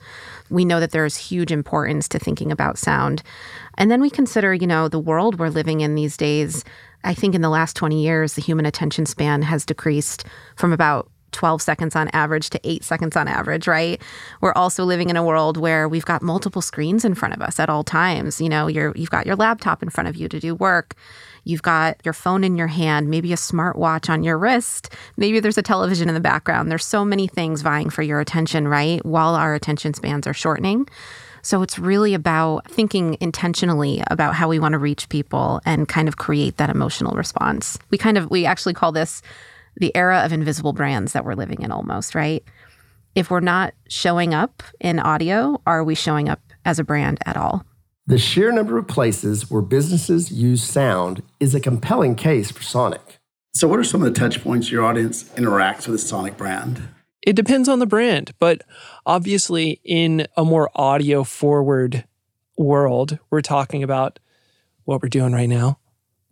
We 0.50 0.64
know 0.64 0.80
that 0.80 0.90
there's 0.90 1.16
huge 1.16 1.52
importance 1.52 2.08
to 2.08 2.18
thinking 2.18 2.50
about 2.52 2.78
sound. 2.78 3.22
And 3.76 3.90
then 3.90 4.00
we 4.00 4.10
consider, 4.10 4.54
you 4.54 4.66
know, 4.66 4.88
the 4.88 4.98
world 4.98 5.38
we're 5.38 5.48
living 5.48 5.80
in 5.80 5.94
these 5.94 6.16
days. 6.16 6.64
I 7.04 7.14
think 7.14 7.34
in 7.34 7.42
the 7.42 7.48
last 7.48 7.76
20 7.76 8.02
years, 8.02 8.34
the 8.34 8.42
human 8.42 8.66
attention 8.66 9.06
span 9.06 9.42
has 9.42 9.64
decreased 9.64 10.24
from 10.56 10.72
about 10.72 11.10
12 11.32 11.62
seconds 11.62 11.94
on 11.94 12.08
average 12.08 12.50
to 12.50 12.60
eight 12.64 12.82
seconds 12.82 13.16
on 13.16 13.28
average, 13.28 13.66
right? 13.68 14.00
We're 14.40 14.54
also 14.54 14.84
living 14.84 15.10
in 15.10 15.16
a 15.16 15.24
world 15.24 15.56
where 15.56 15.88
we've 15.88 16.04
got 16.04 16.22
multiple 16.22 16.62
screens 16.62 17.04
in 17.04 17.14
front 17.14 17.34
of 17.34 17.42
us 17.42 17.60
at 17.60 17.68
all 17.68 17.84
times. 17.84 18.40
You 18.40 18.48
know, 18.48 18.66
you're, 18.66 18.92
you've 18.96 19.10
got 19.10 19.26
your 19.26 19.36
laptop 19.36 19.82
in 19.82 19.90
front 19.90 20.08
of 20.08 20.16
you 20.16 20.28
to 20.28 20.40
do 20.40 20.54
work. 20.54 20.94
You've 21.48 21.62
got 21.62 21.96
your 22.04 22.12
phone 22.12 22.44
in 22.44 22.58
your 22.58 22.66
hand, 22.66 23.08
maybe 23.08 23.32
a 23.32 23.36
smartwatch 23.36 24.10
on 24.10 24.22
your 24.22 24.36
wrist. 24.36 24.92
Maybe 25.16 25.40
there's 25.40 25.56
a 25.56 25.62
television 25.62 26.06
in 26.06 26.14
the 26.14 26.20
background. 26.20 26.70
There's 26.70 26.84
so 26.84 27.06
many 27.06 27.26
things 27.26 27.62
vying 27.62 27.88
for 27.88 28.02
your 28.02 28.20
attention, 28.20 28.68
right? 28.68 29.02
While 29.02 29.34
our 29.34 29.54
attention 29.54 29.94
spans 29.94 30.26
are 30.26 30.34
shortening. 30.34 30.86
So 31.40 31.62
it's 31.62 31.78
really 31.78 32.12
about 32.12 32.70
thinking 32.70 33.16
intentionally 33.22 34.02
about 34.10 34.34
how 34.34 34.46
we 34.46 34.58
want 34.58 34.74
to 34.74 34.78
reach 34.78 35.08
people 35.08 35.62
and 35.64 35.88
kind 35.88 36.06
of 36.06 36.18
create 36.18 36.58
that 36.58 36.68
emotional 36.68 37.16
response. 37.16 37.78
We 37.88 37.96
kind 37.96 38.18
of, 38.18 38.30
we 38.30 38.44
actually 38.44 38.74
call 38.74 38.92
this 38.92 39.22
the 39.76 39.96
era 39.96 40.18
of 40.26 40.34
invisible 40.34 40.74
brands 40.74 41.14
that 41.14 41.24
we're 41.24 41.32
living 41.32 41.62
in 41.62 41.72
almost, 41.72 42.14
right? 42.14 42.44
If 43.14 43.30
we're 43.30 43.40
not 43.40 43.72
showing 43.88 44.34
up 44.34 44.62
in 44.80 44.98
audio, 44.98 45.62
are 45.66 45.82
we 45.82 45.94
showing 45.94 46.28
up 46.28 46.40
as 46.66 46.78
a 46.78 46.84
brand 46.84 47.20
at 47.24 47.38
all? 47.38 47.64
The 48.08 48.16
sheer 48.16 48.50
number 48.52 48.78
of 48.78 48.88
places 48.88 49.50
where 49.50 49.60
businesses 49.60 50.32
use 50.32 50.62
sound 50.62 51.22
is 51.40 51.54
a 51.54 51.60
compelling 51.60 52.14
case 52.14 52.50
for 52.50 52.62
Sonic. 52.62 53.18
So, 53.52 53.68
what 53.68 53.78
are 53.78 53.84
some 53.84 54.02
of 54.02 54.10
the 54.10 54.18
touch 54.18 54.42
points 54.42 54.70
your 54.70 54.82
audience 54.82 55.24
interacts 55.34 55.86
with 55.86 55.96
the 55.96 55.98
Sonic 55.98 56.38
brand? 56.38 56.88
It 57.20 57.36
depends 57.36 57.68
on 57.68 57.80
the 57.80 57.86
brand, 57.86 58.32
but 58.38 58.62
obviously, 59.04 59.82
in 59.84 60.26
a 60.38 60.44
more 60.46 60.70
audio 60.74 61.22
forward 61.22 62.06
world, 62.56 63.18
we're 63.28 63.42
talking 63.42 63.82
about 63.82 64.18
what 64.84 65.02
we're 65.02 65.10
doing 65.10 65.34
right 65.34 65.50
now 65.50 65.78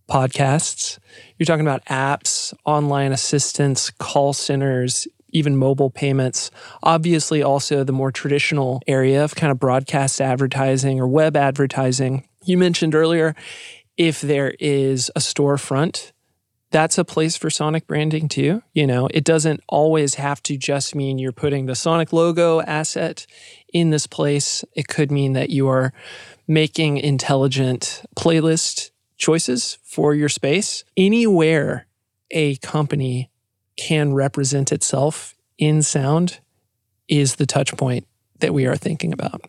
podcasts. 0.08 0.98
You're 1.36 1.44
talking 1.44 1.66
about 1.66 1.84
apps, 1.86 2.54
online 2.64 3.12
assistants, 3.12 3.90
call 3.90 4.32
centers, 4.32 5.06
even 5.30 5.56
mobile 5.56 5.90
payments. 5.90 6.50
Obviously, 6.82 7.42
also 7.42 7.84
the 7.84 7.92
more 7.92 8.12
traditional 8.12 8.82
area 8.86 9.22
of 9.22 9.34
kind 9.34 9.50
of 9.50 9.58
broadcast 9.58 10.20
advertising 10.20 11.00
or 11.00 11.06
web 11.08 11.36
advertising. 11.36 12.26
You 12.44 12.58
mentioned 12.58 12.94
earlier 12.94 13.34
if 13.96 14.20
there 14.20 14.54
is 14.60 15.10
a 15.16 15.20
storefront 15.20 16.12
that's 16.70 16.98
a 16.98 17.04
place 17.04 17.36
for 17.36 17.48
Sonic 17.48 17.86
branding 17.86 18.28
too. 18.28 18.62
You 18.74 18.86
know, 18.86 19.08
it 19.12 19.24
doesn't 19.24 19.60
always 19.68 20.16
have 20.16 20.42
to 20.44 20.56
just 20.56 20.94
mean 20.94 21.18
you're 21.18 21.32
putting 21.32 21.66
the 21.66 21.74
Sonic 21.74 22.12
logo 22.12 22.60
asset 22.60 23.26
in 23.72 23.90
this 23.90 24.06
place. 24.06 24.64
It 24.74 24.88
could 24.88 25.10
mean 25.10 25.32
that 25.34 25.50
you 25.50 25.68
are 25.68 25.92
making 26.46 26.98
intelligent 26.98 28.02
playlist 28.16 28.90
choices 29.16 29.78
for 29.84 30.14
your 30.14 30.28
space. 30.28 30.84
Anywhere 30.96 31.86
a 32.30 32.56
company 32.56 33.30
can 33.76 34.14
represent 34.14 34.72
itself 34.72 35.34
in 35.58 35.82
sound 35.82 36.40
is 37.08 37.36
the 37.36 37.46
touch 37.46 37.76
point 37.76 38.06
that 38.40 38.52
we 38.52 38.66
are 38.66 38.76
thinking 38.76 39.12
about. 39.12 39.42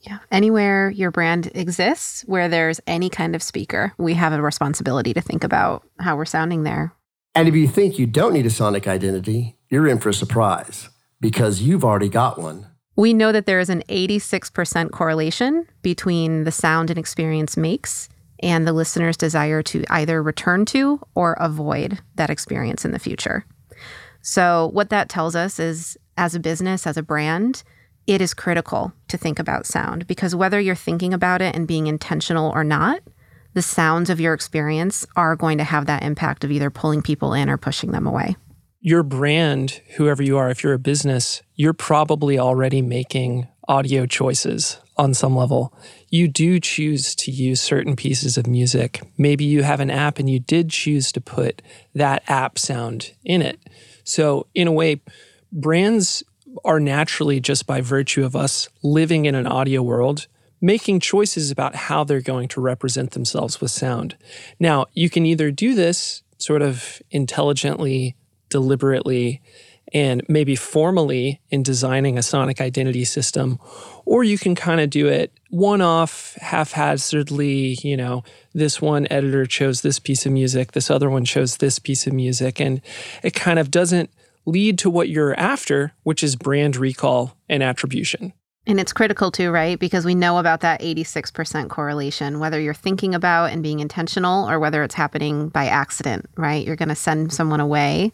Yeah. 0.00 0.18
Anywhere 0.30 0.90
your 0.90 1.10
brand 1.10 1.50
exists, 1.54 2.22
where 2.22 2.48
there's 2.48 2.80
any 2.86 3.08
kind 3.08 3.34
of 3.36 3.42
speaker, 3.42 3.92
we 3.98 4.14
have 4.14 4.32
a 4.32 4.42
responsibility 4.42 5.14
to 5.14 5.20
think 5.20 5.44
about 5.44 5.84
how 6.00 6.16
we're 6.16 6.24
sounding 6.24 6.64
there. 6.64 6.92
And 7.34 7.48
if 7.48 7.54
you 7.54 7.68
think 7.68 7.98
you 7.98 8.06
don't 8.06 8.32
need 8.32 8.46
a 8.46 8.50
sonic 8.50 8.86
identity, 8.88 9.56
you're 9.70 9.86
in 9.86 9.98
for 9.98 10.10
a 10.10 10.14
surprise 10.14 10.90
because 11.20 11.62
you've 11.62 11.84
already 11.84 12.08
got 12.08 12.38
one. 12.38 12.66
We 12.96 13.14
know 13.14 13.32
that 13.32 13.46
there 13.46 13.60
is 13.60 13.70
an 13.70 13.82
86% 13.88 14.90
correlation 14.90 15.66
between 15.80 16.44
the 16.44 16.52
sound 16.52 16.90
an 16.90 16.98
experience 16.98 17.56
makes 17.56 18.08
and 18.42 18.66
the 18.66 18.72
listener's 18.72 19.16
desire 19.16 19.62
to 19.62 19.84
either 19.90 20.22
return 20.22 20.64
to 20.66 21.00
or 21.14 21.34
avoid 21.34 22.00
that 22.16 22.30
experience 22.30 22.84
in 22.84 22.90
the 22.90 22.98
future. 22.98 23.46
So, 24.20 24.70
what 24.72 24.90
that 24.90 25.08
tells 25.08 25.34
us 25.34 25.58
is 25.58 25.96
as 26.16 26.34
a 26.34 26.40
business, 26.40 26.86
as 26.86 26.96
a 26.96 27.02
brand, 27.02 27.62
it 28.06 28.20
is 28.20 28.34
critical 28.34 28.92
to 29.08 29.16
think 29.16 29.38
about 29.38 29.66
sound 29.66 30.06
because 30.06 30.34
whether 30.34 30.60
you're 30.60 30.74
thinking 30.74 31.14
about 31.14 31.40
it 31.40 31.54
and 31.54 31.68
being 31.68 31.86
intentional 31.86 32.50
or 32.54 32.64
not, 32.64 33.00
the 33.54 33.62
sounds 33.62 34.10
of 34.10 34.20
your 34.20 34.34
experience 34.34 35.06
are 35.14 35.36
going 35.36 35.58
to 35.58 35.64
have 35.64 35.86
that 35.86 36.02
impact 36.02 36.42
of 36.42 36.50
either 36.50 36.70
pulling 36.70 37.02
people 37.02 37.32
in 37.32 37.50
or 37.50 37.56
pushing 37.56 37.92
them 37.92 38.06
away. 38.06 38.36
Your 38.80 39.02
brand, 39.02 39.80
whoever 39.96 40.22
you 40.22 40.36
are, 40.38 40.50
if 40.50 40.64
you're 40.64 40.72
a 40.72 40.78
business, 40.78 41.42
you're 41.54 41.72
probably 41.72 42.38
already 42.38 42.82
making 42.82 43.46
audio 43.68 44.06
choices 44.06 44.78
on 44.96 45.14
some 45.14 45.34
level. 45.34 45.74
You 46.08 46.28
do 46.28 46.60
choose 46.60 47.14
to 47.16 47.30
use 47.30 47.60
certain 47.60 47.96
pieces 47.96 48.36
of 48.36 48.46
music. 48.46 49.02
Maybe 49.16 49.44
you 49.44 49.62
have 49.62 49.80
an 49.80 49.90
app 49.90 50.18
and 50.18 50.28
you 50.28 50.38
did 50.38 50.70
choose 50.70 51.12
to 51.12 51.20
put 51.20 51.62
that 51.94 52.22
app 52.28 52.58
sound 52.58 53.12
in 53.24 53.42
it. 53.42 53.60
So, 54.04 54.46
in 54.54 54.68
a 54.68 54.72
way, 54.72 55.00
brands 55.52 56.22
are 56.64 56.80
naturally, 56.80 57.40
just 57.40 57.66
by 57.66 57.80
virtue 57.80 58.24
of 58.24 58.36
us 58.36 58.68
living 58.82 59.24
in 59.24 59.34
an 59.34 59.46
audio 59.46 59.82
world, 59.82 60.26
making 60.60 61.00
choices 61.00 61.50
about 61.50 61.74
how 61.74 62.04
they're 62.04 62.20
going 62.20 62.48
to 62.48 62.60
represent 62.60 63.12
themselves 63.12 63.60
with 63.60 63.70
sound. 63.70 64.16
Now, 64.60 64.86
you 64.92 65.08
can 65.08 65.24
either 65.26 65.50
do 65.50 65.74
this 65.74 66.22
sort 66.38 66.62
of 66.62 67.00
intelligently, 67.10 68.16
deliberately, 68.48 69.40
and 69.92 70.22
maybe 70.28 70.56
formally 70.56 71.40
in 71.50 71.62
designing 71.62 72.16
a 72.16 72.22
sonic 72.22 72.60
identity 72.60 73.04
system, 73.04 73.58
or 74.04 74.24
you 74.24 74.38
can 74.38 74.54
kind 74.54 74.80
of 74.80 74.90
do 74.90 75.06
it 75.06 75.32
one 75.50 75.82
off, 75.82 76.34
haphazardly. 76.40 77.78
You 77.82 77.96
know, 77.96 78.24
this 78.54 78.80
one 78.80 79.06
editor 79.10 79.46
chose 79.46 79.82
this 79.82 79.98
piece 79.98 80.26
of 80.26 80.32
music, 80.32 80.72
this 80.72 80.90
other 80.90 81.10
one 81.10 81.24
chose 81.24 81.58
this 81.58 81.78
piece 81.78 82.06
of 82.06 82.12
music, 82.12 82.60
and 82.60 82.80
it 83.22 83.34
kind 83.34 83.58
of 83.58 83.70
doesn't 83.70 84.10
lead 84.46 84.78
to 84.78 84.90
what 84.90 85.08
you're 85.08 85.38
after, 85.38 85.92
which 86.02 86.22
is 86.24 86.36
brand 86.36 86.76
recall 86.76 87.36
and 87.48 87.62
attribution. 87.62 88.32
And 88.64 88.78
it's 88.78 88.92
critical 88.92 89.32
too, 89.32 89.50
right? 89.50 89.78
Because 89.78 90.04
we 90.04 90.14
know 90.14 90.38
about 90.38 90.60
that 90.60 90.80
86% 90.80 91.68
correlation, 91.68 92.38
whether 92.38 92.60
you're 92.60 92.74
thinking 92.74 93.12
about 93.14 93.46
and 93.46 93.62
being 93.62 93.80
intentional 93.80 94.48
or 94.48 94.60
whether 94.60 94.84
it's 94.84 94.94
happening 94.94 95.48
by 95.48 95.66
accident, 95.66 96.26
right? 96.36 96.64
You're 96.64 96.76
going 96.76 96.88
to 96.88 96.94
send 96.94 97.32
someone 97.32 97.58
away 97.58 98.12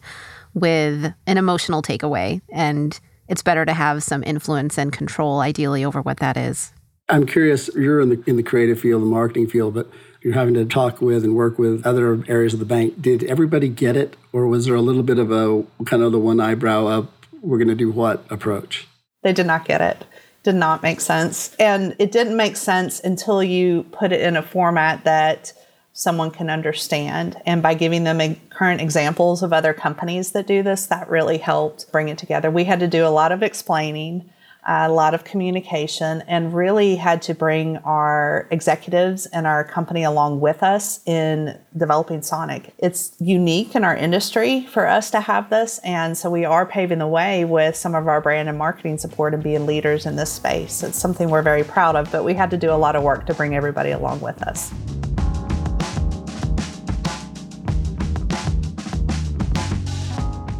with 0.53 1.13
an 1.27 1.37
emotional 1.37 1.81
takeaway. 1.81 2.41
And 2.51 2.99
it's 3.27 3.43
better 3.43 3.65
to 3.65 3.73
have 3.73 4.03
some 4.03 4.23
influence 4.23 4.77
and 4.77 4.91
control, 4.91 5.39
ideally, 5.39 5.85
over 5.85 6.01
what 6.01 6.17
that 6.17 6.37
is. 6.37 6.73
I'm 7.07 7.25
curious, 7.25 7.69
you're 7.75 8.01
in 8.01 8.09
the, 8.09 8.23
in 8.27 8.35
the 8.35 8.43
creative 8.43 8.79
field, 8.79 9.01
the 9.01 9.07
marketing 9.07 9.47
field, 9.47 9.73
but 9.73 9.89
you're 10.21 10.33
having 10.33 10.53
to 10.55 10.65
talk 10.65 11.01
with 11.01 11.23
and 11.23 11.35
work 11.35 11.57
with 11.57 11.85
other 11.85 12.23
areas 12.27 12.53
of 12.53 12.59
the 12.59 12.65
bank. 12.65 13.01
Did 13.01 13.23
everybody 13.23 13.69
get 13.69 13.95
it? 13.95 14.15
Or 14.31 14.47
was 14.47 14.65
there 14.65 14.75
a 14.75 14.81
little 14.81 15.03
bit 15.03 15.17
of 15.17 15.31
a 15.31 15.63
kind 15.85 16.03
of 16.03 16.11
the 16.11 16.19
one 16.19 16.39
eyebrow 16.39 16.87
up, 16.87 17.11
we're 17.41 17.57
going 17.57 17.69
to 17.69 17.75
do 17.75 17.91
what 17.91 18.25
approach? 18.29 18.87
They 19.23 19.33
did 19.33 19.47
not 19.47 19.65
get 19.65 19.81
it. 19.81 20.05
Did 20.43 20.55
not 20.55 20.83
make 20.83 21.01
sense. 21.01 21.55
And 21.59 21.95
it 21.99 22.11
didn't 22.11 22.37
make 22.37 22.57
sense 22.57 22.99
until 22.99 23.43
you 23.43 23.83
put 23.91 24.11
it 24.11 24.21
in 24.21 24.37
a 24.37 24.43
format 24.43 25.03
that 25.03 25.53
someone 25.93 26.31
can 26.31 26.49
understand. 26.49 27.41
And 27.45 27.61
by 27.61 27.73
giving 27.73 28.03
them 28.03 28.35
current 28.49 28.81
examples 28.81 29.43
of 29.43 29.51
other 29.53 29.73
companies 29.73 30.31
that 30.31 30.47
do 30.47 30.63
this, 30.63 30.85
that 30.87 31.09
really 31.09 31.37
helped 31.37 31.91
bring 31.91 32.09
it 32.09 32.17
together. 32.17 32.49
We 32.49 32.63
had 32.63 32.79
to 32.79 32.87
do 32.87 33.05
a 33.05 33.09
lot 33.09 33.31
of 33.31 33.43
explaining, 33.43 34.29
a 34.67 34.89
lot 34.89 35.13
of 35.13 35.23
communication, 35.23 36.21
and 36.27 36.53
really 36.53 36.95
had 36.95 37.21
to 37.23 37.33
bring 37.33 37.77
our 37.77 38.47
executives 38.51 39.25
and 39.27 39.47
our 39.47 39.63
company 39.63 40.03
along 40.03 40.41
with 40.41 40.61
us 40.63 40.99
in 41.05 41.57
developing 41.75 42.21
Sonic. 42.21 42.73
It's 42.77 43.15
unique 43.19 43.75
in 43.75 43.83
our 43.83 43.95
industry 43.95 44.67
for 44.67 44.85
us 44.85 45.09
to 45.11 45.21
have 45.21 45.49
this. 45.49 45.79
And 45.79 46.17
so 46.17 46.29
we 46.29 46.45
are 46.45 46.65
paving 46.65 46.99
the 46.99 47.07
way 47.07 47.45
with 47.45 47.75
some 47.75 47.95
of 47.95 48.07
our 48.07 48.21
brand 48.21 48.47
and 48.47 48.57
marketing 48.57 48.97
support 48.97 49.33
and 49.33 49.41
being 49.41 49.65
leaders 49.65 50.05
in 50.05 50.17
this 50.17 50.31
space. 50.31 50.83
It's 50.83 50.99
something 50.99 51.29
we're 51.29 51.41
very 51.41 51.63
proud 51.63 51.95
of, 51.95 52.11
but 52.11 52.23
we 52.23 52.33
had 52.33 52.51
to 52.51 52.57
do 52.57 52.71
a 52.71 52.75
lot 52.75 52.95
of 52.95 53.03
work 53.03 53.25
to 53.27 53.33
bring 53.33 53.55
everybody 53.55 53.91
along 53.91 54.19
with 54.19 54.41
us. 54.43 54.73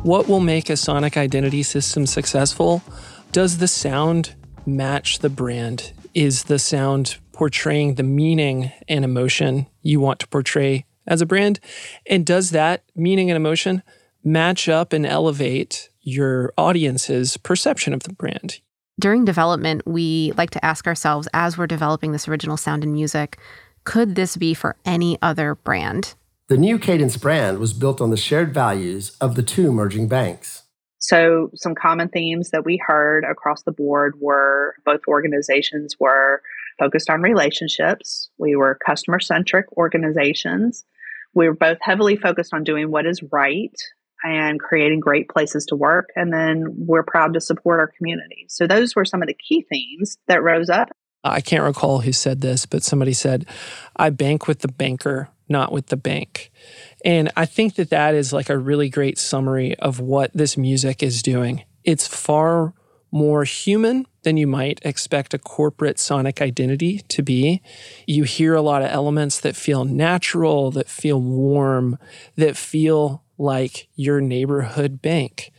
What 0.04 0.30
will 0.30 0.40
make 0.40 0.70
a 0.70 0.78
sonic 0.78 1.18
identity 1.18 1.62
system 1.62 2.08
successful? 2.08 2.82
Does 3.34 3.58
the 3.58 3.68
sound 3.68 4.34
match 4.66 5.20
the 5.20 5.30
brand? 5.30 5.92
Is 6.14 6.44
the 6.44 6.58
sound 6.58 7.18
portraying 7.34 7.96
the 7.96 8.04
meaning 8.04 8.72
and 8.88 9.04
emotion 9.04 9.68
you 9.82 10.00
want 10.00 10.20
to 10.20 10.28
portray 10.30 10.86
as 11.06 11.22
a 11.22 11.26
brand? 11.26 11.60
And 12.06 12.26
does 12.26 12.52
that 12.52 12.84
meaning 12.96 13.30
and 13.30 13.36
emotion 13.36 13.84
match 14.24 14.70
up 14.70 14.94
and 14.94 15.06
elevate 15.06 15.90
your 16.02 16.54
audience's 16.58 17.36
perception 17.36 17.94
of 17.94 18.04
the 18.04 18.14
brand? 18.14 18.62
During 19.02 19.26
development, 19.26 19.82
we 19.86 20.32
like 20.38 20.52
to 20.52 20.66
ask 20.66 20.88
ourselves 20.88 21.28
as 21.34 21.58
we're 21.58 21.68
developing 21.68 22.14
this 22.14 22.28
original 22.28 22.56
sound 22.56 22.86
and 22.86 22.94
music, 22.94 23.38
could 23.84 24.16
this 24.16 24.38
be 24.38 24.54
for 24.54 24.78
any 24.86 25.18
other 25.22 25.56
brand? 25.56 26.16
The 26.50 26.58
new 26.58 26.80
Cadence 26.80 27.16
brand 27.16 27.60
was 27.60 27.74
built 27.74 28.02
on 28.02 28.10
the 28.10 28.18
shared 28.18 28.56
values 28.56 29.16
of 29.22 29.36
the 29.36 29.44
two 29.44 29.72
merging 29.72 30.08
banks. 30.08 30.64
So, 30.98 31.52
some 31.54 31.76
common 31.76 32.10
themes 32.10 32.50
that 32.50 32.66
we 32.66 32.82
heard 32.84 33.24
across 33.24 33.62
the 33.62 33.72
board 33.72 34.16
were 34.20 34.74
both 34.84 35.02
organizations 35.08 35.98
were 36.00 36.42
focused 36.80 37.08
on 37.08 37.22
relationships. 37.22 38.32
We 38.40 38.56
were 38.56 38.80
customer 38.84 39.20
centric 39.20 39.68
organizations. 39.78 40.86
We 41.36 41.48
were 41.48 41.56
both 41.56 41.78
heavily 41.82 42.18
focused 42.18 42.52
on 42.52 42.64
doing 42.64 42.90
what 42.90 43.06
is 43.06 43.22
right 43.32 43.78
and 44.24 44.60
creating 44.60 45.02
great 45.02 45.30
places 45.30 45.68
to 45.68 45.76
work. 45.76 46.10
And 46.16 46.34
then 46.34 46.66
we're 46.76 47.04
proud 47.04 47.36
to 47.36 47.42
support 47.42 47.80
our 47.80 47.92
community. 47.96 48.48
So, 48.50 48.66
those 48.66 48.96
were 48.96 49.06
some 49.06 49.22
of 49.22 49.28
the 49.28 49.36
key 49.36 49.68
themes 49.70 50.18
that 50.28 50.42
rose 50.42 50.72
up. 50.72 50.90
I 51.24 51.42
can't 51.42 51.64
recall 51.64 52.00
who 52.00 52.12
said 52.12 52.42
this, 52.42 52.66
but 52.66 52.82
somebody 52.82 53.14
said, 53.14 53.46
I 53.96 54.10
bank 54.10 54.48
with 54.48 54.60
the 54.60 54.68
banker 54.68 55.30
not 55.50 55.72
with 55.72 55.88
the 55.88 55.98
bank. 55.98 56.52
And 57.04 57.32
I 57.36 57.46
think 57.46 57.76
that 57.76 57.90
that 57.90 58.14
is 58.14 58.32
like 58.32 58.50
a 58.50 58.58
really 58.58 58.90
great 58.90 59.18
summary 59.18 59.76
of 59.80 60.00
what 60.00 60.32
this 60.34 60.58
music 60.58 61.02
is 61.02 61.22
doing. 61.22 61.64
It's 61.84 62.08
far 62.08 62.74
more 63.12 63.44
human 63.44 64.06
than 64.24 64.38
you 64.38 64.46
might 64.46 64.80
expect 64.84 65.34
a 65.34 65.40
corporate 65.40 66.00
sonic 66.00 66.42
identity 66.42 67.00
to 67.08 67.24
be. 67.24 67.62
You 68.06 68.24
hear 68.24 68.54
a 68.54 68.62
lot 68.62 68.84
of 68.84 68.90
elements 68.90 69.40
that 69.40 69.56
feel 69.56 69.86
natural, 69.86 70.72
that 70.72 70.90
feel 70.90 71.20
warm, 71.20 71.98
that 72.36 72.56
feel 72.56 73.24
like 73.38 73.88
your 73.96 74.22
neighborhood 74.22 75.02
bank, 75.02 75.52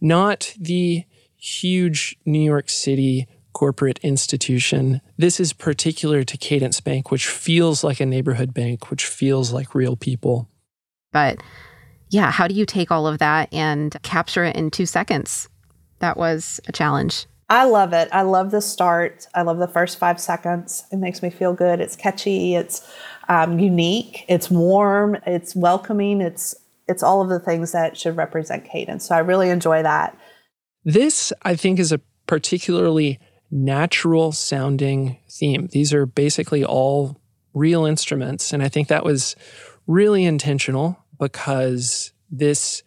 not 0.00 0.54
the 0.58 1.04
huge 1.36 2.16
New 2.26 2.42
York 2.42 2.68
City 2.68 3.26
corporate 3.58 3.98
institution. 4.04 5.00
This 5.16 5.40
is 5.40 5.52
particular 5.52 6.22
to 6.22 6.36
Cadence 6.36 6.80
Bank, 6.80 7.10
which 7.10 7.26
feels 7.26 7.82
like 7.82 7.98
a 7.98 8.06
neighborhood 8.06 8.54
bank, 8.54 8.88
which 8.88 9.04
feels 9.04 9.52
like 9.52 9.74
real 9.74 9.96
people. 9.96 10.48
But 11.12 11.42
yeah, 12.08 12.30
how 12.30 12.46
do 12.46 12.54
you 12.54 12.64
take 12.64 12.92
all 12.92 13.08
of 13.08 13.18
that 13.18 13.52
and 13.52 14.00
capture 14.02 14.44
it 14.44 14.54
in 14.54 14.70
two 14.70 14.86
seconds? 14.86 15.48
That 15.98 16.16
was 16.16 16.60
a 16.68 16.72
challenge. 16.72 17.26
I 17.48 17.64
love 17.64 17.92
it. 17.92 18.08
I 18.12 18.22
love 18.22 18.52
the 18.52 18.60
start. 18.60 19.26
I 19.34 19.42
love 19.42 19.58
the 19.58 19.66
first 19.66 19.98
five 19.98 20.20
seconds. 20.20 20.84
It 20.92 20.98
makes 20.98 21.20
me 21.20 21.28
feel 21.28 21.52
good. 21.52 21.80
It's 21.80 21.96
catchy. 21.96 22.54
It's 22.54 22.88
um, 23.28 23.58
unique. 23.58 24.24
It's 24.28 24.48
warm. 24.48 25.16
It's 25.26 25.56
welcoming. 25.56 26.20
It's 26.20 26.54
it's 26.86 27.02
all 27.02 27.22
of 27.22 27.28
the 27.28 27.40
things 27.40 27.72
that 27.72 27.98
should 27.98 28.16
represent 28.16 28.64
cadence. 28.64 29.08
So 29.08 29.16
I 29.16 29.18
really 29.18 29.50
enjoy 29.50 29.82
that. 29.82 30.16
This, 30.84 31.32
I 31.42 31.56
think, 31.56 31.80
is 31.80 31.90
a 31.90 32.00
particularly 32.28 33.18
natural 33.50 34.32
sounding 34.32 35.18
theme. 35.30 35.68
These 35.72 35.92
are 35.94 36.06
basically 36.06 36.64
all 36.64 37.20
real 37.54 37.84
instruments. 37.84 38.52
And 38.52 38.62
I 38.62 38.68
think 38.68 38.88
that 38.88 39.04
was 39.04 39.36
really 39.86 40.24
intentional 40.24 40.98
because 41.18 42.12
this 42.30 42.82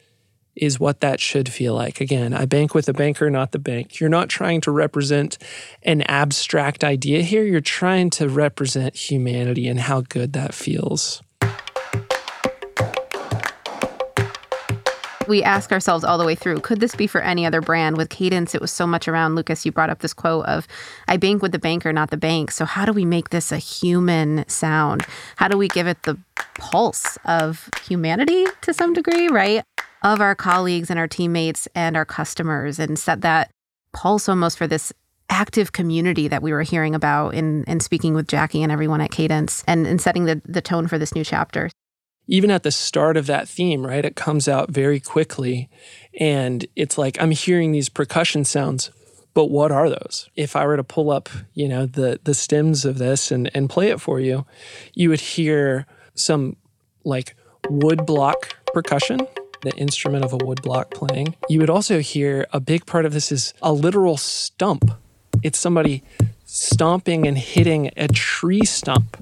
is 0.55 0.79
what 0.79 0.99
that 0.99 1.19
should 1.19 1.49
feel 1.49 1.73
like. 1.73 2.01
Again, 2.01 2.33
I 2.33 2.45
bank 2.45 2.75
with 2.75 2.89
a 2.89 2.93
banker, 2.93 3.29
not 3.29 3.51
the 3.51 3.59
bank. 3.59 3.99
You're 3.99 4.09
not 4.09 4.29
trying 4.29 4.61
to 4.61 4.71
represent 4.71 5.37
an 5.83 6.01
abstract 6.03 6.83
idea 6.83 7.21
here. 7.21 7.43
You're 7.43 7.61
trying 7.61 8.09
to 8.11 8.27
represent 8.27 8.95
humanity 8.95 9.67
and 9.67 9.79
how 9.79 10.01
good 10.01 10.33
that 10.33 10.53
feels. 10.53 11.21
We 15.31 15.41
ask 15.41 15.71
ourselves 15.71 16.03
all 16.03 16.17
the 16.17 16.25
way 16.25 16.35
through 16.35 16.59
could 16.59 16.79
this 16.79 16.93
be 16.93 17.07
for 17.07 17.21
any 17.21 17.45
other 17.45 17.61
brand? 17.61 17.97
With 17.97 18.09
cadence 18.09 18.53
it 18.53 18.61
was 18.61 18.71
so 18.71 18.85
much 18.85 19.07
around 19.07 19.35
lucas 19.35 19.65
you 19.65 19.71
brought 19.71 19.89
up 19.89 19.99
this 19.99 20.13
quote 20.13 20.45
of 20.45 20.67
i 21.07 21.17
bank 21.17 21.41
with 21.41 21.53
the 21.53 21.59
banker 21.59 21.91
not 21.91 22.11
the 22.11 22.17
bank. 22.17 22.51
So 22.51 22.65
how 22.65 22.85
do 22.85 22.91
we 22.91 23.05
make 23.05 23.29
this 23.29 23.51
a 23.51 23.57
human 23.57 24.47
sound? 24.47 25.05
How 25.37 25.47
do 25.47 25.57
we 25.57 25.67
give 25.69 25.87
it 25.87 26.03
the 26.03 26.19
pulse 26.59 27.17
of 27.25 27.69
humanity 27.83 28.45
to 28.61 28.73
some 28.73 28.93
degree 28.93 29.29
right? 29.29 29.63
Of 30.03 30.19
our 30.19 30.35
colleagues 30.35 30.89
and 30.89 30.99
our 30.99 31.07
teammates 31.07 31.67
and 31.73 31.95
our 31.95 32.05
customers 32.05 32.77
and 32.77 32.99
set 32.99 33.21
that 33.21 33.49
pulse 33.93 34.27
almost 34.27 34.57
for 34.57 34.67
this 34.67 34.93
active 35.29 35.71
community 35.71 36.27
that 36.27 36.43
we 36.43 36.51
were 36.51 36.61
hearing 36.61 36.93
about 36.93 37.33
in, 37.33 37.63
in 37.63 37.79
speaking 37.79 38.13
with 38.13 38.27
Jackie 38.27 38.61
and 38.61 38.71
everyone 38.71 38.99
at 38.99 39.11
Cadence 39.11 39.63
and, 39.65 39.87
and 39.87 40.01
setting 40.01 40.25
the, 40.25 40.41
the 40.43 40.61
tone 40.61 40.87
for 40.87 40.97
this 40.97 41.15
new 41.15 41.23
chapter 41.23 41.69
even 42.31 42.49
at 42.49 42.63
the 42.63 42.71
start 42.71 43.17
of 43.17 43.27
that 43.27 43.47
theme, 43.47 43.85
right? 43.85 44.05
It 44.05 44.15
comes 44.15 44.47
out 44.47 44.71
very 44.71 45.01
quickly. 45.01 45.69
And 46.17 46.65
it's 46.77 46.97
like, 46.97 47.21
I'm 47.21 47.31
hearing 47.31 47.73
these 47.73 47.89
percussion 47.89 48.45
sounds, 48.45 48.89
but 49.33 49.51
what 49.51 49.69
are 49.69 49.89
those? 49.89 50.29
If 50.37 50.55
I 50.55 50.65
were 50.65 50.77
to 50.77 50.83
pull 50.83 51.11
up, 51.11 51.29
you 51.53 51.67
know, 51.67 51.85
the 51.85 52.21
the 52.23 52.33
stems 52.33 52.85
of 52.85 52.97
this 52.99 53.31
and, 53.31 53.51
and 53.53 53.69
play 53.69 53.89
it 53.89 53.99
for 53.99 54.21
you, 54.21 54.45
you 54.93 55.09
would 55.09 55.19
hear 55.19 55.85
some 56.15 56.55
like 57.03 57.35
wood 57.69 58.05
block 58.05 58.55
percussion, 58.73 59.27
the 59.63 59.75
instrument 59.75 60.23
of 60.23 60.31
a 60.31 60.37
wood 60.37 60.61
block 60.61 60.91
playing. 60.91 61.35
You 61.49 61.59
would 61.59 61.69
also 61.69 61.99
hear 61.99 62.47
a 62.53 62.61
big 62.61 62.85
part 62.85 63.05
of 63.05 63.11
this 63.11 63.29
is 63.33 63.53
a 63.61 63.73
literal 63.73 64.15
stump. 64.15 64.89
It's 65.43 65.59
somebody 65.59 66.01
stomping 66.45 67.27
and 67.27 67.37
hitting 67.37 67.91
a 67.97 68.07
tree 68.07 68.63
stump, 68.63 69.17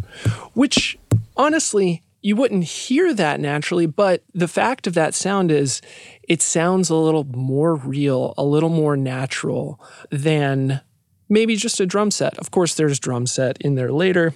which 0.53 0.99
honestly, 1.35 2.03
you 2.21 2.35
wouldn't 2.35 2.63
hear 2.63 3.13
that 3.13 3.39
naturally, 3.39 3.85
but 3.85 4.23
the 4.33 4.47
fact 4.47 4.87
of 4.87 4.93
that 4.93 5.13
sound 5.13 5.51
is 5.51 5.81
it 6.23 6.41
sounds 6.41 6.89
a 6.89 6.95
little 6.95 7.23
more 7.23 7.75
real, 7.75 8.33
a 8.37 8.43
little 8.43 8.69
more 8.69 8.97
natural 8.97 9.81
than 10.11 10.81
maybe 11.29 11.55
just 11.55 11.79
a 11.79 11.85
drum 11.85 12.11
set. 12.11 12.37
Of 12.37 12.51
course, 12.51 12.75
there's 12.75 12.99
drum 12.99 13.25
set 13.25 13.57
in 13.61 13.75
there 13.75 13.91
later, 13.91 14.33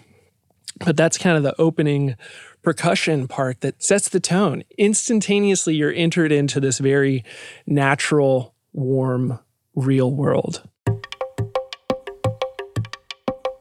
but 0.85 0.95
that's 0.95 1.17
kind 1.17 1.35
of 1.35 1.43
the 1.43 1.59
opening 1.59 2.15
percussion 2.61 3.27
part 3.27 3.61
that 3.61 3.83
sets 3.83 4.07
the 4.07 4.21
tone. 4.21 4.63
Instantaneously, 4.77 5.75
you're 5.75 5.91
entered 5.91 6.31
into 6.31 6.59
this 6.59 6.79
very 6.79 7.25
natural, 7.67 8.55
warm, 8.71 9.39
real 9.75 10.11
world. 10.13 10.67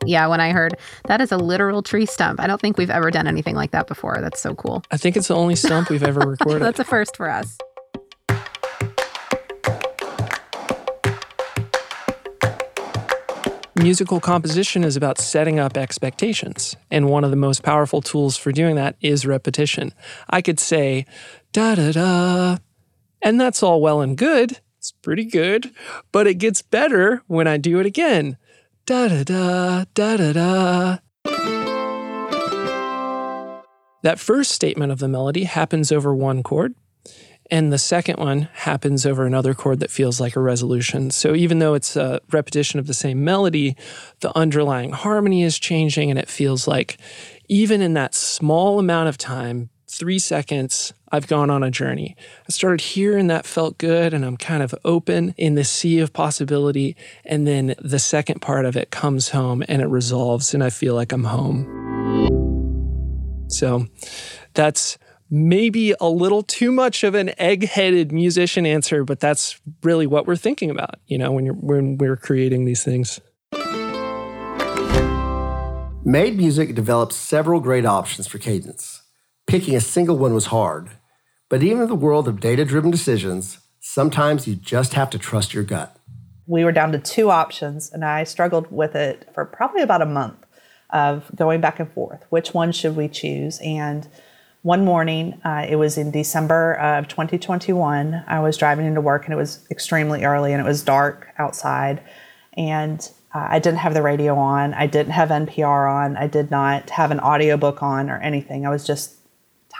Yeah, 0.04 0.26
when 0.26 0.40
I 0.40 0.50
heard 0.50 0.74
that 1.06 1.20
is 1.20 1.32
a 1.32 1.36
literal 1.36 1.82
tree 1.82 2.06
stump. 2.06 2.40
I 2.40 2.46
don't 2.46 2.60
think 2.60 2.76
we've 2.76 2.90
ever 2.90 3.10
done 3.10 3.26
anything 3.26 3.54
like 3.54 3.70
that 3.72 3.86
before. 3.86 4.18
That's 4.20 4.40
so 4.40 4.54
cool. 4.54 4.82
I 4.90 4.96
think 4.96 5.16
it's 5.16 5.28
the 5.28 5.36
only 5.36 5.56
stump 5.56 5.90
we've 5.90 6.02
ever 6.02 6.20
recorded. 6.28 6.62
That's 6.62 6.80
a 6.80 6.84
first 6.84 7.16
for 7.16 7.28
us. 7.30 7.58
Musical 13.74 14.20
composition 14.20 14.84
is 14.84 14.96
about 14.96 15.18
setting 15.18 15.58
up 15.58 15.76
expectations. 15.76 16.76
And 16.90 17.08
one 17.08 17.24
of 17.24 17.30
the 17.30 17.36
most 17.36 17.62
powerful 17.62 18.00
tools 18.00 18.36
for 18.36 18.52
doing 18.52 18.76
that 18.76 18.96
is 19.00 19.26
repetition. 19.26 19.92
I 20.28 20.40
could 20.42 20.60
say, 20.60 21.06
da 21.52 21.74
da 21.74 21.92
da, 21.92 22.58
and 23.22 23.40
that's 23.40 23.62
all 23.62 23.80
well 23.80 24.00
and 24.00 24.16
good. 24.16 24.58
It's 24.78 24.92
pretty 24.92 25.24
good, 25.24 25.70
but 26.10 26.26
it 26.26 26.34
gets 26.34 26.60
better 26.60 27.22
when 27.28 27.46
I 27.46 27.56
do 27.56 27.78
it 27.78 27.86
again. 27.86 28.36
Da 28.84 29.06
da 29.06 29.22
da, 29.22 29.84
da 29.94 30.16
da 30.16 30.32
da. 30.32 30.98
That 34.02 34.18
first 34.18 34.50
statement 34.50 34.90
of 34.90 34.98
the 34.98 35.06
melody 35.06 35.44
happens 35.44 35.92
over 35.92 36.12
one 36.12 36.42
chord. 36.42 36.74
And 37.48 37.72
the 37.72 37.78
second 37.78 38.18
one 38.18 38.48
happens 38.54 39.06
over 39.06 39.24
another 39.24 39.54
chord 39.54 39.78
that 39.80 39.90
feels 39.90 40.20
like 40.20 40.34
a 40.34 40.40
resolution. 40.40 41.12
So 41.12 41.34
even 41.36 41.60
though 41.60 41.74
it's 41.74 41.94
a 41.94 42.20
repetition 42.32 42.80
of 42.80 42.88
the 42.88 42.94
same 42.94 43.22
melody, 43.22 43.76
the 44.20 44.36
underlying 44.36 44.90
harmony 44.90 45.44
is 45.44 45.60
changing, 45.60 46.10
and 46.10 46.18
it 46.18 46.28
feels 46.28 46.66
like 46.66 46.98
even 47.48 47.82
in 47.82 47.92
that 47.94 48.14
small 48.14 48.80
amount 48.80 49.08
of 49.08 49.16
time, 49.16 49.70
three 49.92 50.18
seconds, 50.18 50.94
I've 51.10 51.26
gone 51.26 51.50
on 51.50 51.62
a 51.62 51.70
journey. 51.70 52.16
I 52.48 52.50
started 52.50 52.80
here 52.80 53.18
and 53.18 53.28
that 53.28 53.44
felt 53.44 53.76
good, 53.76 54.14
and 54.14 54.24
I'm 54.24 54.38
kind 54.38 54.62
of 54.62 54.74
open 54.84 55.34
in 55.36 55.54
the 55.54 55.64
sea 55.64 55.98
of 55.98 56.12
possibility. 56.14 56.96
And 57.26 57.46
then 57.46 57.74
the 57.78 57.98
second 57.98 58.40
part 58.40 58.64
of 58.64 58.76
it 58.76 58.90
comes 58.90 59.28
home 59.28 59.62
and 59.68 59.82
it 59.82 59.88
resolves, 59.88 60.54
and 60.54 60.64
I 60.64 60.70
feel 60.70 60.94
like 60.94 61.12
I'm 61.12 61.24
home. 61.24 61.66
So 63.48 63.86
that's 64.54 64.96
maybe 65.30 65.94
a 66.00 66.08
little 66.08 66.42
too 66.42 66.72
much 66.72 67.04
of 67.04 67.14
an 67.14 67.38
egg-headed 67.38 68.12
musician 68.12 68.64
answer, 68.64 69.04
but 69.04 69.20
that's 69.20 69.60
really 69.82 70.06
what 70.06 70.26
we're 70.26 70.36
thinking 70.36 70.70
about, 70.70 70.96
you 71.06 71.18
know, 71.18 71.30
when 71.32 71.44
you're 71.44 71.54
when 71.54 71.98
we're 71.98 72.16
creating 72.16 72.64
these 72.64 72.82
things. 72.82 73.20
Made 76.04 76.36
Music 76.36 76.74
develops 76.74 77.14
several 77.14 77.60
great 77.60 77.84
options 77.86 78.26
for 78.26 78.38
cadence. 78.38 79.01
Picking 79.52 79.76
a 79.76 79.82
single 79.82 80.16
one 80.16 80.32
was 80.32 80.46
hard, 80.46 80.92
but 81.50 81.62
even 81.62 81.82
in 81.82 81.88
the 81.90 81.94
world 81.94 82.26
of 82.26 82.40
data-driven 82.40 82.90
decisions, 82.90 83.58
sometimes 83.80 84.48
you 84.48 84.54
just 84.54 84.94
have 84.94 85.10
to 85.10 85.18
trust 85.18 85.52
your 85.52 85.62
gut. 85.62 85.94
We 86.46 86.64
were 86.64 86.72
down 86.72 86.90
to 86.92 86.98
two 86.98 87.30
options, 87.30 87.92
and 87.92 88.02
I 88.02 88.24
struggled 88.24 88.72
with 88.72 88.94
it 88.96 89.28
for 89.34 89.44
probably 89.44 89.82
about 89.82 90.00
a 90.00 90.06
month 90.06 90.38
of 90.88 91.30
going 91.36 91.60
back 91.60 91.78
and 91.78 91.92
forth. 91.92 92.24
Which 92.30 92.54
one 92.54 92.72
should 92.72 92.96
we 92.96 93.08
choose? 93.08 93.60
And 93.62 94.08
one 94.62 94.86
morning, 94.86 95.38
uh, 95.44 95.66
it 95.68 95.76
was 95.76 95.98
in 95.98 96.10
December 96.10 96.72
of 96.72 97.08
2021. 97.08 98.24
I 98.26 98.40
was 98.40 98.56
driving 98.56 98.86
into 98.86 99.02
work 99.02 99.26
and 99.26 99.34
it 99.34 99.36
was 99.36 99.66
extremely 99.70 100.24
early 100.24 100.54
and 100.54 100.62
it 100.62 100.66
was 100.66 100.82
dark 100.82 101.28
outside. 101.36 102.02
And 102.54 103.06
uh, 103.34 103.48
I 103.50 103.58
didn't 103.58 103.80
have 103.80 103.92
the 103.92 104.00
radio 104.00 104.34
on. 104.38 104.72
I 104.72 104.86
didn't 104.86 105.12
have 105.12 105.28
NPR 105.28 105.92
on. 105.92 106.16
I 106.16 106.26
did 106.26 106.50
not 106.50 106.88
have 106.88 107.10
an 107.10 107.20
audiobook 107.20 107.82
on 107.82 108.08
or 108.08 108.18
anything. 108.20 108.64
I 108.64 108.70
was 108.70 108.86
just 108.86 109.18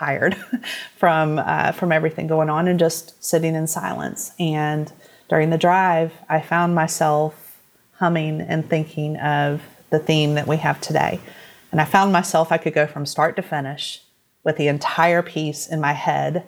tired 0.03 0.37
from 0.97 1.39
uh, 1.39 1.73
from 1.73 1.93
everything 1.93 2.27
going 2.27 2.51
on 2.51 2.67
and 2.69 2.79
just 2.79 3.23
sitting 3.23 3.55
in 3.55 3.67
silence. 3.67 4.33
And 4.39 4.93
during 5.29 5.51
the 5.51 5.59
drive, 5.59 6.13
I 6.29 6.41
found 6.41 6.75
myself 6.75 7.61
humming 7.95 8.41
and 8.41 8.69
thinking 8.69 9.17
of 9.19 9.63
the 9.91 9.99
theme 9.99 10.35
that 10.35 10.49
we 10.49 10.57
have 10.57 10.81
today. 10.81 11.21
And 11.71 11.81
I 11.81 11.85
found 11.85 12.13
myself 12.13 12.51
I 12.51 12.59
could 12.59 12.75
go 12.75 12.87
from 12.87 13.07
start 13.07 13.37
to 13.37 13.43
finish 13.43 14.03
with 14.45 14.57
the 14.57 14.69
entire 14.69 15.23
piece 15.23 15.69
in 15.69 15.81
my 15.81 15.93
head 15.93 16.45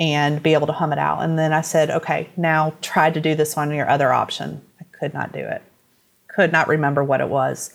and 0.00 0.42
be 0.42 0.54
able 0.54 0.66
to 0.66 0.72
hum 0.72 0.92
it 0.92 0.98
out. 0.98 1.22
And 1.22 1.38
then 1.38 1.52
I 1.52 1.60
said, 1.60 1.90
okay, 1.90 2.30
now 2.36 2.74
try 2.80 3.10
to 3.10 3.20
do 3.20 3.34
this 3.34 3.56
on 3.56 3.70
your 3.70 3.88
other 3.88 4.12
option. 4.12 4.62
I 4.80 4.84
could 4.92 5.12
not 5.12 5.32
do 5.32 5.40
it, 5.40 5.62
could 6.26 6.52
not 6.52 6.68
remember 6.68 7.04
what 7.04 7.20
it 7.20 7.28
was. 7.28 7.72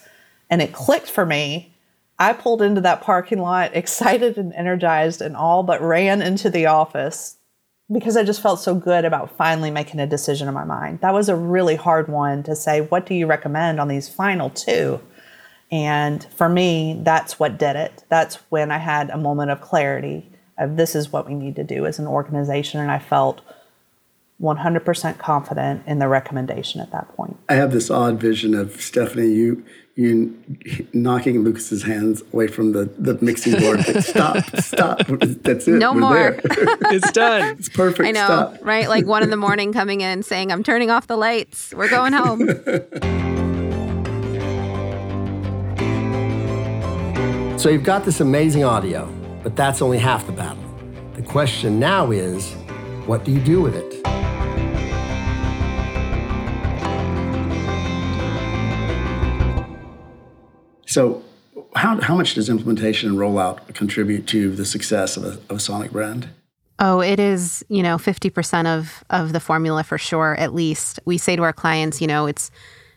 And 0.49 0.61
it 0.61 0.73
clicked 0.73 1.09
for 1.09 1.25
me. 1.25 1.73
I 2.19 2.33
pulled 2.33 2.61
into 2.61 2.81
that 2.81 3.01
parking 3.01 3.39
lot, 3.39 3.71
excited 3.75 4.37
and 4.37 4.53
energized 4.53 5.21
and 5.21 5.35
all, 5.35 5.63
but 5.63 5.81
ran 5.81 6.21
into 6.21 6.49
the 6.49 6.65
office 6.65 7.37
because 7.91 8.15
I 8.15 8.23
just 8.23 8.41
felt 8.41 8.59
so 8.59 8.75
good 8.75 9.03
about 9.03 9.35
finally 9.35 9.71
making 9.71 9.99
a 9.99 10.05
decision 10.05 10.47
in 10.47 10.53
my 10.53 10.63
mind. 10.63 11.01
That 11.01 11.13
was 11.13 11.27
a 11.27 11.35
really 11.35 11.75
hard 11.75 12.07
one 12.07 12.43
to 12.43 12.55
say, 12.55 12.81
what 12.81 13.05
do 13.05 13.15
you 13.15 13.25
recommend 13.25 13.79
on 13.79 13.87
these 13.87 14.07
final 14.07 14.51
two? 14.51 15.01
And 15.71 16.23
for 16.35 16.49
me, 16.49 16.99
that's 17.03 17.39
what 17.39 17.57
did 17.57 17.75
it. 17.75 18.03
That's 18.09 18.35
when 18.49 18.71
I 18.71 18.77
had 18.77 19.09
a 19.09 19.17
moment 19.17 19.51
of 19.51 19.61
clarity 19.61 20.29
of 20.57 20.75
this 20.75 20.93
is 20.93 21.11
what 21.11 21.27
we 21.27 21.33
need 21.33 21.55
to 21.55 21.63
do 21.63 21.85
as 21.85 21.99
an 21.99 22.07
organization. 22.07 22.79
And 22.79 22.91
I 22.91 22.99
felt 22.99 23.41
100% 24.41 25.17
confident 25.17 25.83
in 25.85 25.99
the 25.99 26.07
recommendation 26.07 26.79
at 26.79 26.91
that 26.91 27.13
point. 27.15 27.37
I 27.49 27.55
have 27.55 27.71
this 27.71 27.89
odd 27.91 28.19
vision 28.19 28.53
of 28.55 28.81
Stephanie, 28.81 29.33
you 29.33 29.65
you 29.99 30.33
knocking 30.93 31.43
Lucas's 31.43 31.83
hands 31.83 32.23
away 32.31 32.47
from 32.47 32.71
the, 32.71 32.85
the 32.97 33.17
mixing 33.21 33.59
board. 33.59 33.85
Like, 33.85 33.97
stop, 34.01 34.45
stop. 34.55 35.01
That's 35.07 35.67
it. 35.67 35.71
No 35.71 35.91
We're 35.91 35.99
more. 35.99 36.39
it's 36.43 37.11
done. 37.11 37.57
it's 37.59 37.67
perfect. 37.67 38.07
I 38.07 38.11
know, 38.11 38.25
Stop. 38.25 38.57
right? 38.61 38.87
Like 38.87 39.05
one 39.05 39.23
in 39.23 39.29
the 39.29 39.35
morning 39.35 39.73
coming 39.73 39.99
in 39.99 40.23
saying, 40.23 40.53
I'm 40.53 40.63
turning 40.63 40.89
off 40.89 41.07
the 41.07 41.17
lights. 41.17 41.73
We're 41.73 41.89
going 41.89 42.13
home. 42.13 42.47
So 47.59 47.67
you've 47.67 47.83
got 47.83 48.05
this 48.05 48.21
amazing 48.21 48.63
audio, 48.63 49.13
but 49.43 49.57
that's 49.57 49.81
only 49.81 49.97
half 49.97 50.25
the 50.25 50.31
battle. 50.31 50.63
The 51.15 51.23
question 51.23 51.77
now 51.77 52.11
is 52.11 52.53
what 53.05 53.25
do 53.25 53.33
you 53.33 53.41
do 53.41 53.61
with 53.61 53.75
it? 53.75 53.98
So, 60.89 61.23
how, 61.75 62.01
how 62.01 62.15
much 62.15 62.33
does 62.33 62.49
implementation 62.49 63.09
and 63.09 63.17
rollout 63.19 63.75
contribute 63.75 64.25
to 64.29 64.55
the 64.55 64.65
success 64.65 65.17
of 65.17 65.23
a, 65.23 65.39
of 65.51 65.57
a 65.57 65.59
Sonic 65.59 65.91
brand? 65.91 66.29
Oh, 66.79 66.99
it 66.99 67.19
is, 67.19 67.63
you 67.69 67.83
know, 67.83 67.97
50% 67.97 68.65
of 68.65 69.03
of 69.11 69.31
the 69.31 69.39
formula 69.39 69.83
for 69.83 69.99
sure, 69.99 70.35
at 70.39 70.55
least. 70.55 70.99
We 71.05 71.19
say 71.19 71.35
to 71.35 71.43
our 71.43 71.53
clients, 71.53 72.01
you 72.01 72.07
know, 72.07 72.25
it's 72.25 72.49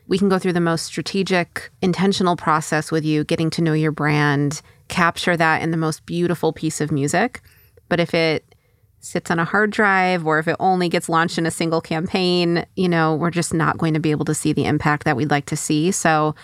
we 0.09 0.16
can 0.16 0.31
go 0.31 0.38
through 0.38 0.55
the 0.55 0.61
most 0.61 0.87
strategic, 0.87 1.70
intentional 1.83 2.35
process 2.35 2.90
with 2.90 3.05
you, 3.05 3.24
getting 3.24 3.50
to 3.50 3.62
know 3.62 3.74
your 3.74 3.92
brand, 3.92 4.62
capture 4.88 5.37
that 5.37 5.61
in 5.61 5.70
the 5.70 5.76
most 5.76 6.07
beautiful 6.07 6.50
piece 6.50 6.81
of 6.81 6.90
music. 6.90 7.42
But 7.90 8.00
if 8.00 8.14
it 8.14 8.55
sits 9.00 9.31
on 9.31 9.38
a 9.38 9.44
hard 9.44 9.70
drive 9.70 10.26
or 10.26 10.38
if 10.38 10.48
it 10.48 10.57
only 10.61 10.88
gets 10.88 11.11
launched 11.11 11.37
in 11.37 11.44
a 11.44 11.50
single 11.50 11.83
campaign, 11.83 12.64
you 12.74 12.88
know, 12.88 13.14
we're 13.14 13.31
just 13.31 13.52
not 13.52 13.76
going 13.76 13.92
to 13.92 14.00
be 14.00 14.12
able 14.12 14.24
to 14.24 14.35
see 14.35 14.55
the 14.55 14.64
impact 14.64 15.05
that 15.05 15.16
we'd 15.16 15.31
like 15.31 15.46
to 15.46 15.57
see. 15.57 15.90
So 15.90 16.35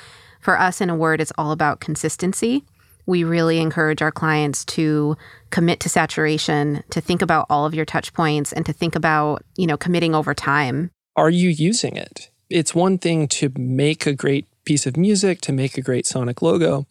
for 0.49 0.59
us, 0.59 0.81
in 0.81 0.89
a 0.89 0.97
word, 0.97 1.21
it's 1.21 1.33
all 1.37 1.53
about 1.53 1.79
consistency. 1.79 2.65
We 3.05 3.23
really 3.23 3.59
encourage 3.59 4.01
our 4.01 4.11
clients 4.11 4.65
to 4.77 5.15
commit 5.51 5.79
to 5.81 5.91
saturation, 5.91 6.83
to 6.89 7.03
think 7.03 7.21
about 7.21 7.45
all 7.51 7.67
of 7.67 7.75
your 7.75 7.85
touch 7.85 8.15
points 8.15 8.51
and 8.55 8.65
to 8.65 8.73
think 8.73 8.95
about, 8.95 9.45
you 9.57 9.67
know, 9.67 9.77
committing 9.77 10.15
over 10.15 10.33
time. 10.33 10.91
Are 11.17 11.29
you 11.29 11.51
using 11.51 11.97
it? 11.97 12.31
It's 12.49 12.75
one 12.75 12.97
thing 12.97 13.29
to 13.29 13.53
make 13.59 14.07
a 14.07 14.15
great 14.15 14.47
piece 14.65 14.87
of 14.87 14.97
music, 14.97 15.43
to 15.43 15.53
make 15.53 15.77
a 15.77 15.83
great 15.83 16.07
sonic 16.07 16.41
logo. 16.41 16.87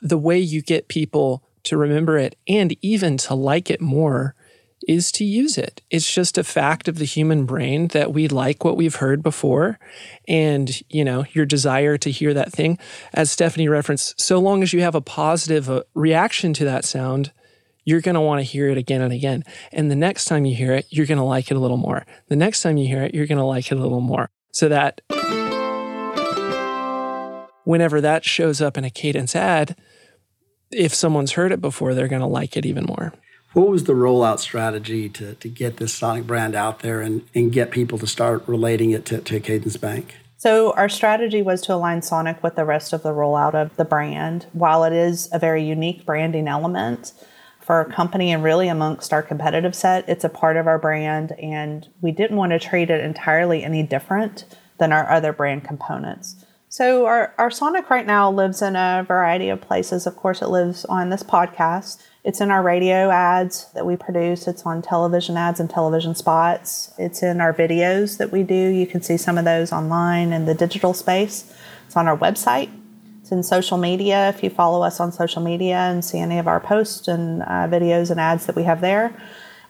The 0.00 0.16
way 0.16 0.38
you 0.38 0.62
get 0.62 0.88
people 0.88 1.44
to 1.64 1.76
remember 1.76 2.16
it 2.16 2.34
and 2.48 2.74
even 2.80 3.18
to 3.18 3.34
like 3.34 3.70
it 3.70 3.82
more 3.82 4.34
is 4.88 5.12
to 5.12 5.24
use 5.24 5.58
it. 5.58 5.82
It's 5.90 6.12
just 6.12 6.38
a 6.38 6.44
fact 6.44 6.88
of 6.88 6.98
the 6.98 7.04
human 7.04 7.44
brain 7.44 7.88
that 7.88 8.12
we 8.12 8.28
like 8.28 8.64
what 8.64 8.76
we've 8.76 8.96
heard 8.96 9.22
before. 9.22 9.78
And, 10.28 10.82
you 10.88 11.04
know, 11.04 11.24
your 11.32 11.46
desire 11.46 11.98
to 11.98 12.10
hear 12.10 12.34
that 12.34 12.52
thing, 12.52 12.78
as 13.14 13.30
Stephanie 13.30 13.68
referenced, 13.68 14.20
so 14.20 14.38
long 14.38 14.62
as 14.62 14.72
you 14.72 14.80
have 14.82 14.94
a 14.94 15.00
positive 15.00 15.70
uh, 15.70 15.82
reaction 15.94 16.52
to 16.54 16.64
that 16.64 16.84
sound, 16.84 17.32
you're 17.84 18.00
going 18.00 18.14
to 18.14 18.20
want 18.20 18.38
to 18.38 18.44
hear 18.44 18.68
it 18.68 18.78
again 18.78 19.02
and 19.02 19.12
again. 19.12 19.44
And 19.72 19.90
the 19.90 19.96
next 19.96 20.26
time 20.26 20.44
you 20.44 20.54
hear 20.54 20.72
it, 20.72 20.86
you're 20.90 21.06
going 21.06 21.18
to 21.18 21.24
like 21.24 21.50
it 21.50 21.56
a 21.56 21.60
little 21.60 21.76
more. 21.76 22.06
The 22.28 22.36
next 22.36 22.62
time 22.62 22.76
you 22.76 22.86
hear 22.86 23.02
it, 23.02 23.14
you're 23.14 23.26
going 23.26 23.38
to 23.38 23.44
like 23.44 23.72
it 23.72 23.78
a 23.78 23.82
little 23.82 24.00
more. 24.00 24.30
So 24.52 24.68
that 24.68 25.00
whenever 27.64 28.00
that 28.00 28.24
shows 28.24 28.60
up 28.60 28.76
in 28.76 28.84
a 28.84 28.90
cadence 28.90 29.34
ad, 29.34 29.76
if 30.70 30.94
someone's 30.94 31.32
heard 31.32 31.52
it 31.52 31.60
before, 31.60 31.94
they're 31.94 32.08
going 32.08 32.20
to 32.20 32.26
like 32.26 32.56
it 32.56 32.66
even 32.66 32.84
more. 32.84 33.12
What 33.52 33.68
was 33.68 33.84
the 33.84 33.92
rollout 33.92 34.38
strategy 34.38 35.10
to, 35.10 35.34
to 35.34 35.48
get 35.48 35.76
this 35.76 35.92
Sonic 35.92 36.26
brand 36.26 36.54
out 36.54 36.80
there 36.80 37.02
and, 37.02 37.28
and 37.34 37.52
get 37.52 37.70
people 37.70 37.98
to 37.98 38.06
start 38.06 38.42
relating 38.48 38.92
it 38.92 39.04
to, 39.06 39.20
to 39.20 39.40
Cadence 39.40 39.76
Bank? 39.76 40.14
So, 40.38 40.72
our 40.72 40.88
strategy 40.88 41.42
was 41.42 41.60
to 41.62 41.74
align 41.74 42.02
Sonic 42.02 42.42
with 42.42 42.56
the 42.56 42.64
rest 42.64 42.92
of 42.92 43.02
the 43.02 43.12
rollout 43.12 43.54
of 43.54 43.76
the 43.76 43.84
brand. 43.84 44.46
While 44.52 44.84
it 44.84 44.92
is 44.92 45.28
a 45.32 45.38
very 45.38 45.62
unique 45.62 46.06
branding 46.06 46.48
element 46.48 47.12
for 47.60 47.76
our 47.76 47.84
company 47.84 48.32
and 48.32 48.42
really 48.42 48.68
amongst 48.68 49.12
our 49.12 49.22
competitive 49.22 49.74
set, 49.74 50.08
it's 50.08 50.24
a 50.24 50.28
part 50.28 50.56
of 50.56 50.66
our 50.66 50.78
brand, 50.78 51.32
and 51.32 51.88
we 52.00 52.10
didn't 52.10 52.38
want 52.38 52.52
to 52.52 52.58
treat 52.58 52.90
it 52.90 53.04
entirely 53.04 53.62
any 53.62 53.82
different 53.82 54.46
than 54.78 54.92
our 54.92 55.08
other 55.10 55.32
brand 55.32 55.62
components. 55.62 56.44
So, 56.68 57.04
our, 57.04 57.34
our 57.36 57.50
Sonic 57.50 57.90
right 57.90 58.06
now 58.06 58.30
lives 58.30 58.62
in 58.62 58.76
a 58.76 59.04
variety 59.06 59.50
of 59.50 59.60
places. 59.60 60.06
Of 60.06 60.16
course, 60.16 60.40
it 60.40 60.48
lives 60.48 60.86
on 60.86 61.10
this 61.10 61.22
podcast. 61.22 62.02
It's 62.24 62.40
in 62.40 62.52
our 62.52 62.62
radio 62.62 63.10
ads 63.10 63.66
that 63.72 63.84
we 63.84 63.96
produce. 63.96 64.46
It's 64.46 64.64
on 64.64 64.80
television 64.80 65.36
ads 65.36 65.58
and 65.58 65.68
television 65.68 66.14
spots. 66.14 66.94
It's 66.96 67.20
in 67.20 67.40
our 67.40 67.52
videos 67.52 68.18
that 68.18 68.30
we 68.30 68.44
do. 68.44 68.54
You 68.54 68.86
can 68.86 69.02
see 69.02 69.16
some 69.16 69.38
of 69.38 69.44
those 69.44 69.72
online 69.72 70.32
in 70.32 70.44
the 70.44 70.54
digital 70.54 70.94
space. 70.94 71.52
It's 71.86 71.96
on 71.96 72.06
our 72.06 72.16
website. 72.16 72.70
It's 73.20 73.32
in 73.32 73.42
social 73.42 73.76
media. 73.76 74.28
If 74.28 74.44
you 74.44 74.50
follow 74.50 74.84
us 74.84 75.00
on 75.00 75.10
social 75.10 75.42
media 75.42 75.78
and 75.78 76.04
see 76.04 76.20
any 76.20 76.38
of 76.38 76.46
our 76.46 76.60
posts 76.60 77.08
and 77.08 77.42
uh, 77.42 77.66
videos 77.66 78.12
and 78.12 78.20
ads 78.20 78.46
that 78.46 78.54
we 78.54 78.62
have 78.62 78.80
there, 78.80 79.12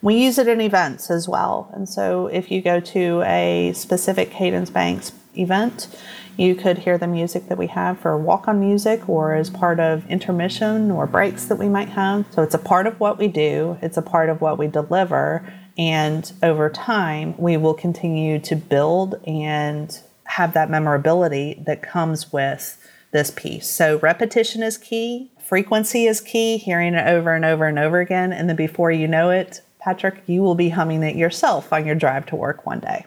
we 0.02 0.16
use 0.16 0.36
it 0.36 0.48
in 0.48 0.60
events 0.60 1.10
as 1.10 1.28
well. 1.28 1.70
And 1.72 1.88
so 1.88 2.26
if 2.26 2.50
you 2.50 2.60
go 2.60 2.80
to 2.80 3.22
a 3.22 3.72
specific 3.74 4.30
Cadence 4.30 4.68
Banks 4.68 5.12
event, 5.38 5.88
you 6.36 6.54
could 6.54 6.78
hear 6.78 6.98
the 6.98 7.06
music 7.06 7.48
that 7.48 7.56
we 7.56 7.68
have 7.68 8.00
for 8.00 8.18
walk 8.18 8.48
on 8.48 8.58
music 8.58 9.08
or 9.08 9.34
as 9.34 9.48
part 9.48 9.78
of 9.78 10.06
intermission 10.10 10.90
or 10.90 11.06
breaks 11.06 11.44
that 11.46 11.56
we 11.56 11.68
might 11.68 11.90
have. 11.90 12.26
So 12.30 12.42
it's 12.42 12.54
a 12.54 12.58
part 12.58 12.86
of 12.86 12.98
what 12.98 13.16
we 13.16 13.28
do, 13.28 13.78
it's 13.80 13.96
a 13.96 14.02
part 14.02 14.28
of 14.28 14.40
what 14.40 14.58
we 14.58 14.66
deliver. 14.66 15.50
And 15.78 16.30
over 16.42 16.68
time, 16.68 17.34
we 17.38 17.56
will 17.56 17.72
continue 17.72 18.38
to 18.40 18.56
build 18.56 19.14
and 19.26 19.98
have 20.24 20.52
that 20.54 20.68
memorability 20.68 21.62
that 21.66 21.82
comes 21.82 22.32
with 22.32 22.78
this 23.12 23.30
piece. 23.30 23.70
So 23.70 23.98
repetition 23.98 24.62
is 24.62 24.76
key, 24.76 25.30
frequency 25.38 26.06
is 26.06 26.20
key, 26.20 26.56
hearing 26.56 26.94
it 26.94 27.06
over 27.06 27.34
and 27.34 27.44
over 27.44 27.66
and 27.66 27.78
over 27.78 28.00
again. 28.00 28.32
And 28.32 28.48
then 28.48 28.56
before 28.56 28.90
you 28.90 29.06
know 29.06 29.30
it, 29.30 29.60
Patrick, 29.82 30.22
you 30.26 30.42
will 30.42 30.54
be 30.54 30.68
humming 30.68 31.02
it 31.02 31.16
yourself 31.16 31.72
on 31.72 31.84
your 31.84 31.96
drive 31.96 32.26
to 32.26 32.36
work 32.36 32.64
one 32.64 32.78
day. 32.78 33.04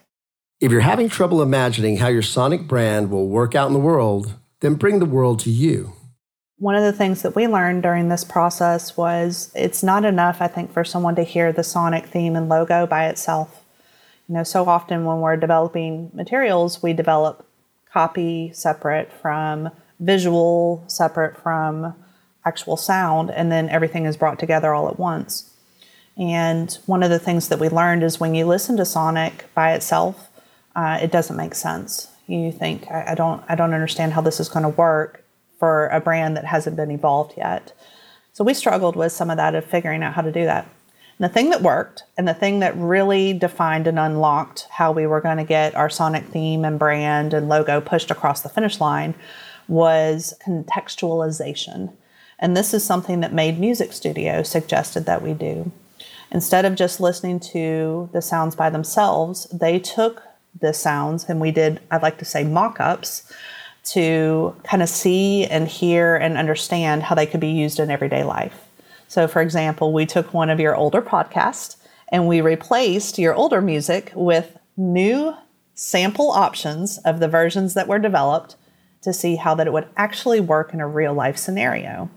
If 0.60 0.72
you're 0.72 0.82
having 0.82 1.10
trouble 1.10 1.42
imagining 1.42 1.98
how 1.98 2.08
your 2.08 2.22
Sonic 2.22 2.68
brand 2.68 3.10
will 3.10 3.28
work 3.28 3.56
out 3.56 3.68
in 3.68 3.74
the 3.74 3.80
world, 3.80 4.34
then 4.60 4.76
bring 4.76 5.00
the 5.00 5.06
world 5.06 5.40
to 5.40 5.50
you. 5.50 5.94
One 6.58 6.76
of 6.76 6.84
the 6.84 6.94
things 6.94 7.22
that 7.22 7.36
we 7.36 7.48
learned 7.48 7.84
during 7.84 8.10
this 8.10 8.24
process 8.24 8.98
was 8.98 9.52
it's 9.56 9.84
not 9.84 10.06
enough, 10.06 10.42
I 10.42 10.48
think, 10.48 10.72
for 10.72 10.84
someone 10.84 11.16
to 11.16 11.24
hear 11.24 11.52
the 11.52 11.64
Sonic 11.64 12.08
theme 12.08 12.36
and 12.36 12.50
logo 12.50 12.86
by 12.86 13.08
itself. 13.08 13.64
You 14.28 14.36
know, 14.36 14.44
so 14.44 14.68
often 14.68 15.06
when 15.06 15.20
we're 15.20 15.38
developing 15.38 16.10
materials, 16.14 16.82
we 16.82 16.94
develop 16.94 17.48
copy 17.92 18.52
separate 18.54 19.12
from 19.14 19.70
visual, 20.00 20.84
separate 20.88 21.38
from 21.38 21.94
actual 22.46 22.76
sound, 22.76 23.32
and 23.32 23.52
then 23.52 23.70
everything 23.70 24.06
is 24.06 24.18
brought 24.18 24.40
together 24.40 24.74
all 24.74 24.90
at 24.90 25.00
once. 25.00 25.55
And 26.18 26.72
one 26.86 27.04
of 27.04 27.10
the 27.10 27.20
things 27.20 27.50
that 27.50 27.60
we 27.60 27.70
learned 27.70 28.04
is 28.04 28.20
when 28.20 28.36
you 28.36 28.46
listen 28.46 28.78
to 28.78 28.86
Sonic 28.86 29.46
by 29.54 29.74
itself, 29.74 30.30
uh, 30.76 31.00
it 31.02 31.12
doesn't 31.12 31.36
make 31.36 31.56
sense. 31.56 32.10
You 32.28 32.52
think 32.52 32.90
I, 32.90 33.12
I 33.12 33.16
don't 33.16 33.44
I 33.48 33.56
don't 33.56 33.74
understand 33.74 34.14
how 34.14 34.22
this 34.22 34.40
is 34.40 34.50
going 34.50 34.64
to 34.64 34.70
work 34.70 35.24
for 35.60 35.88
a 35.88 36.02
brand 36.02 36.36
that 36.38 36.46
hasn't 36.46 36.76
been 36.76 36.92
evolved 36.92 37.34
yet. 37.38 37.74
So 38.34 38.44
we 38.44 38.54
struggled 38.54 38.96
with 38.96 39.12
some 39.12 39.30
of 39.30 39.38
that 39.38 39.56
of 39.56 39.64
figuring 39.66 40.04
out 40.04 40.14
how 40.14 40.22
to 40.22 40.32
do 40.32 40.46
that. 40.46 40.68
And 41.18 41.30
the 41.30 41.34
thing 41.34 41.50
that 41.52 41.62
worked 41.62 42.04
and 42.18 42.28
the 42.28 42.34
thing 42.34 42.60
that 42.60 42.76
really 42.76 43.32
defined 43.32 43.88
and 43.88 43.98
unlocked 43.98 44.68
how 44.70 44.92
we 44.92 45.08
were 45.08 45.22
going 45.22 45.38
to 45.38 45.46
get 45.46 45.76
our 45.76 45.90
Sonic 45.90 46.26
theme 46.26 46.66
and 46.66 46.78
brand 46.78 47.34
and 47.34 47.48
logo 47.48 47.80
pushed 47.80 48.12
across 48.12 48.42
the 48.42 48.50
finish 48.50 48.82
line 48.82 49.16
was 49.68 50.34
contextualization. 50.46 51.94
And 52.38 52.58
this 52.58 52.74
is 52.74 52.84
something 52.84 53.22
that 53.22 53.34
Made 53.34 53.60
Music 53.60 53.94
Studio 53.94 54.44
suggested 54.44 55.06
that 55.06 55.22
we 55.22 55.34
do. 55.34 55.72
Instead 56.32 56.66
of 56.66 56.76
just 56.76 57.00
listening 57.00 57.40
to 57.40 58.10
the 58.14 58.22
sounds 58.22 58.56
by 58.56 58.70
themselves, 58.70 59.46
they 59.52 59.80
took 59.80 60.24
the 60.60 60.74
sounds 60.74 61.26
and 61.26 61.40
we 61.40 61.52
did, 61.52 61.80
I'd 61.92 62.02
like 62.02 62.18
to 62.20 62.26
say, 62.26 62.44
mock 62.44 62.80
ups 62.80 63.32
to 63.86 64.56
kind 64.64 64.82
of 64.82 64.90
see 64.90 65.46
and 65.46 65.68
hear 65.68 66.16
and 66.16 66.38
understand 66.38 67.04
how 67.04 67.16
they 67.16 67.26
could 67.26 67.40
be 67.40 67.50
used 67.50 67.80
in 67.80 67.92
everyday 67.92 68.24
life. 68.24 68.68
So, 69.08 69.28
for 69.28 69.42
example, 69.42 69.94
we 69.94 70.06
took 70.06 70.34
one 70.34 70.50
of 70.50 70.60
your 70.60 70.76
older 70.76 71.02
podcasts 71.02 71.78
and 72.10 72.28
we 72.28 72.42
replaced 72.42 73.20
your 73.20 73.36
older 73.36 73.62
music 73.62 74.12
with 74.16 74.58
new 74.76 75.36
sample 75.76 76.32
options 76.32 76.98
of 77.00 77.20
the 77.20 77.28
versions 77.28 77.74
that 77.76 77.88
were 77.88 78.00
developed 78.00 78.56
to 79.02 79.14
see 79.14 79.36
how 79.36 79.54
that 79.56 79.68
it 79.68 79.74
would 79.74 79.88
actually 79.98 80.40
work 80.40 80.74
in 80.74 80.82
a 80.82 80.88
real 80.88 81.14
life 81.14 81.38
scenario. 81.38 82.10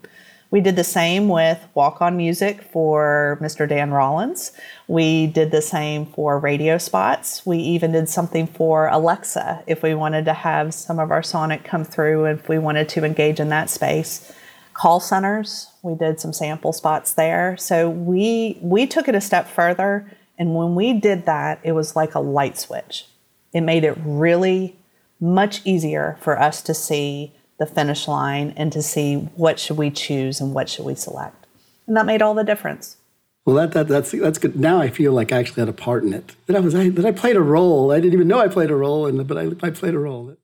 We 0.51 0.63
did 0.63 0.77
the 0.77 0.85
same 0.85 1.29
with 1.29 1.63
walk 1.75 2.01
on 2.01 2.17
music 2.17 2.63
for 2.63 3.39
Mr. 3.43 3.69
Dan 3.69 3.91
Rollins. 3.91 4.53
We 4.87 5.27
did 5.27 5.51
the 5.51 5.61
same 5.61 6.07
for 6.07 6.39
radio 6.39 6.79
spots. 6.79 7.45
We 7.45 7.59
even 7.59 7.93
did 7.93 8.09
something 8.09 8.47
for 8.47 8.89
Alexa 8.89 9.63
if 9.67 9.83
we 9.83 9.95
wanted 9.95 10.25
to 10.25 10.33
have 10.33 10.73
some 10.73 10.99
of 10.99 11.11
our 11.11 11.23
sonic 11.23 11.65
come 11.65 11.85
through, 11.85 12.25
if 12.27 12.49
we 12.49 12.59
wanted 12.59 12.89
to 12.91 13.05
engage 13.05 13.41
in 13.41 13.51
that 13.51 13.69
space. 13.69 14.33
Call 14.73 15.01
centers, 15.01 15.69
we 15.83 15.95
did 15.95 16.19
some 16.19 16.33
sample 16.33 16.73
spots 16.73 17.13
there. 17.13 17.57
So 17.59 17.91
we 17.91 18.59
we 18.63 18.87
took 18.87 19.07
it 19.07 19.15
a 19.15 19.21
step 19.21 19.49
further 19.49 20.11
and 20.39 20.55
when 20.55 20.75
we 20.75 20.93
did 20.95 21.27
that, 21.27 21.59
it 21.63 21.73
was 21.73 21.97
like 21.97 22.15
a 22.15 22.21
light 22.21 22.57
switch. 22.57 23.07
It 23.53 23.63
made 23.63 23.85
it 23.85 23.99
really 24.03 24.77
much 25.21 25.61
easier 25.67 26.17
for 26.21 26.41
us 26.41 26.63
to 26.63 26.73
see 26.73 27.35
the 27.59 27.67
finish 27.67 28.07
line 28.07 28.55
and 28.57 28.73
to 28.73 28.83
see 28.83 29.17
what 29.35 29.59
should 29.59 29.77
we 29.77 29.91
choose 29.91 30.41
and 30.41 30.55
what 30.55 30.69
should 30.69 30.85
we 30.85 30.95
select. 30.95 31.47
And 31.87 31.97
that 31.97 32.07
made 32.07 32.23
all 32.23 32.35
the 32.35 32.45
difference. 32.45 32.97
Well, 33.45 33.57
that, 33.57 33.73
that 33.73 33.89
that's 33.89 34.11
that's 34.13 34.39
good. 34.39 34.61
Now 34.61 34.81
I 34.81 34.91
feel 34.91 35.13
like 35.13 35.33
I 35.33 35.39
actually 35.39 35.63
had 35.63 35.71
a 35.71 35.73
part 35.73 36.05
in 36.05 36.13
it. 36.13 36.37
That 36.47 36.57
I 36.57 36.61
was 36.61 36.75
I, 36.75 36.91
that 36.91 37.07
I 37.07 37.13
played 37.13 37.37
a 37.37 37.41
role. 37.41 37.91
I 37.91 37.97
didn't 37.97 38.13
even 38.13 38.29
know 38.29 38.41
I 38.41 38.49
played 38.49 38.71
a 38.71 38.77
role, 38.77 39.07
in 39.07 39.19
it, 39.19 39.27
but 39.27 39.39
I, 39.39 39.67
I 39.67 39.71
played 39.71 39.95
a 39.95 39.99
role. 39.99 40.37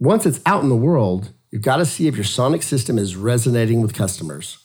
Once 0.00 0.26
it's 0.26 0.40
out 0.44 0.62
in 0.62 0.68
the 0.68 0.76
world, 0.76 1.32
you've 1.50 1.62
got 1.62 1.76
to 1.76 1.86
see 1.86 2.08
if 2.08 2.16
your 2.16 2.24
sonic 2.24 2.62
system 2.62 2.98
is 2.98 3.14
resonating 3.14 3.80
with 3.82 3.94
customers. 3.94 4.58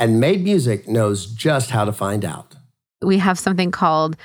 And 0.00 0.18
Made 0.18 0.42
Music 0.42 0.88
knows 0.88 1.26
just 1.26 1.70
how 1.70 1.84
to 1.84 1.92
find 1.92 2.24
out. 2.24 2.56
We 3.02 3.18
have 3.18 3.38
something 3.38 3.70
called 3.70 4.16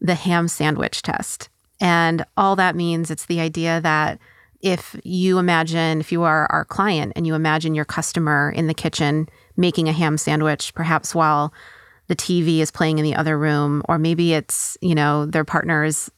the 0.00 0.14
ham 0.14 0.48
sandwich 0.48 1.02
test. 1.02 1.48
And 1.80 2.24
all 2.36 2.56
that 2.56 2.76
means 2.76 3.10
it's 3.10 3.26
the 3.26 3.40
idea 3.40 3.80
that 3.80 4.18
if 4.60 4.96
you 5.04 5.38
imagine, 5.38 6.00
if 6.00 6.12
you 6.12 6.22
are 6.22 6.46
our 6.50 6.64
client 6.64 7.12
and 7.16 7.26
you 7.26 7.34
imagine 7.34 7.74
your 7.74 7.84
customer 7.84 8.52
in 8.54 8.66
the 8.66 8.74
kitchen 8.74 9.28
making 9.56 9.88
a 9.88 9.92
ham 9.92 10.18
sandwich, 10.18 10.74
perhaps 10.74 11.14
while 11.14 11.52
the 12.08 12.16
TV 12.16 12.58
is 12.58 12.70
playing 12.70 12.98
in 12.98 13.04
the 13.04 13.14
other 13.14 13.38
room, 13.38 13.82
or 13.88 13.98
maybe 13.98 14.32
it's, 14.32 14.76
you 14.80 14.94
know, 14.94 15.26
their 15.26 15.44
partner's 15.44 16.10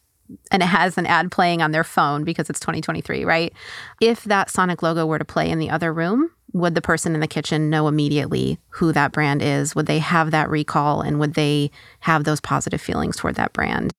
and 0.51 0.63
it 0.63 0.67
has 0.67 0.99
an 0.99 1.07
ad 1.07 1.31
playing 1.31 1.63
on 1.63 1.73
their 1.73 1.85
phone 1.85 2.23
because 2.23 2.51
it's 2.51 2.61
2023, 2.61 3.25
right? 3.25 3.53
If 4.01 4.25
that 4.25 4.51
Sonic 4.51 4.83
logo 4.83 5.07
were 5.07 5.19
to 5.19 5.25
play 5.25 5.49
in 5.49 5.59
the 5.59 5.71
other 5.71 5.91
room, 5.91 6.31
would 6.53 6.75
the 6.75 6.83
person 6.83 7.15
in 7.15 7.21
the 7.21 7.27
kitchen 7.27 7.71
know 7.71 7.89
immediately 7.89 8.59
who 8.69 8.93
that 8.93 9.13
brand 9.13 9.43
is? 9.43 9.75
Would 9.75 9.87
they 9.87 9.99
have 9.99 10.31
that 10.31 10.51
recall 10.51 11.01
and 11.01 11.19
would 11.19 11.35
they 11.35 11.71
have 12.01 12.25
those 12.25 12.41
positive 12.41 12.81
feelings 12.81 13.17
toward 13.17 13.37
that 13.37 13.53
brand? 13.53 13.91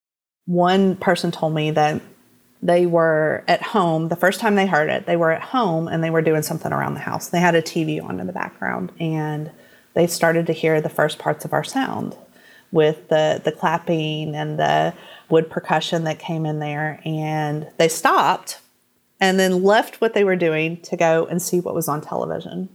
One 0.45 0.95
person 0.97 1.31
told 1.31 1.53
me 1.53 1.71
that 1.71 2.01
they 2.61 2.85
were 2.85 3.43
at 3.47 3.61
home 3.61 4.09
the 4.09 4.15
first 4.15 4.39
time 4.39 4.55
they 4.55 4.67
heard 4.67 4.89
it 4.89 5.05
they 5.05 5.15
were 5.15 5.31
at 5.31 5.41
home 5.41 5.87
and 5.87 6.03
they 6.03 6.09
were 6.09 6.21
doing 6.21 6.41
something 6.41 6.73
around 6.73 6.93
the 6.93 6.99
house 6.99 7.29
they 7.29 7.39
had 7.39 7.55
a 7.55 7.61
tv 7.61 8.03
on 8.03 8.19
in 8.19 8.27
the 8.27 8.33
background 8.33 8.91
and 8.99 9.51
they 9.93 10.05
started 10.05 10.45
to 10.45 10.53
hear 10.53 10.81
the 10.81 10.89
first 10.89 11.19
parts 11.19 11.45
of 11.45 11.53
our 11.53 11.63
sound 11.63 12.17
with 12.71 13.07
the 13.09 13.41
the 13.43 13.51
clapping 13.51 14.35
and 14.35 14.59
the 14.59 14.93
wood 15.29 15.49
percussion 15.49 16.03
that 16.03 16.19
came 16.19 16.45
in 16.45 16.59
there 16.59 17.01
and 17.05 17.67
they 17.77 17.87
stopped 17.87 18.59
and 19.21 19.39
then 19.39 19.63
left 19.63 19.99
what 20.01 20.13
they 20.13 20.23
were 20.23 20.35
doing 20.35 20.77
to 20.81 20.95
go 20.95 21.25
and 21.27 21.41
see 21.41 21.59
what 21.59 21.75
was 21.75 21.87
on 21.87 22.01
television 22.01 22.69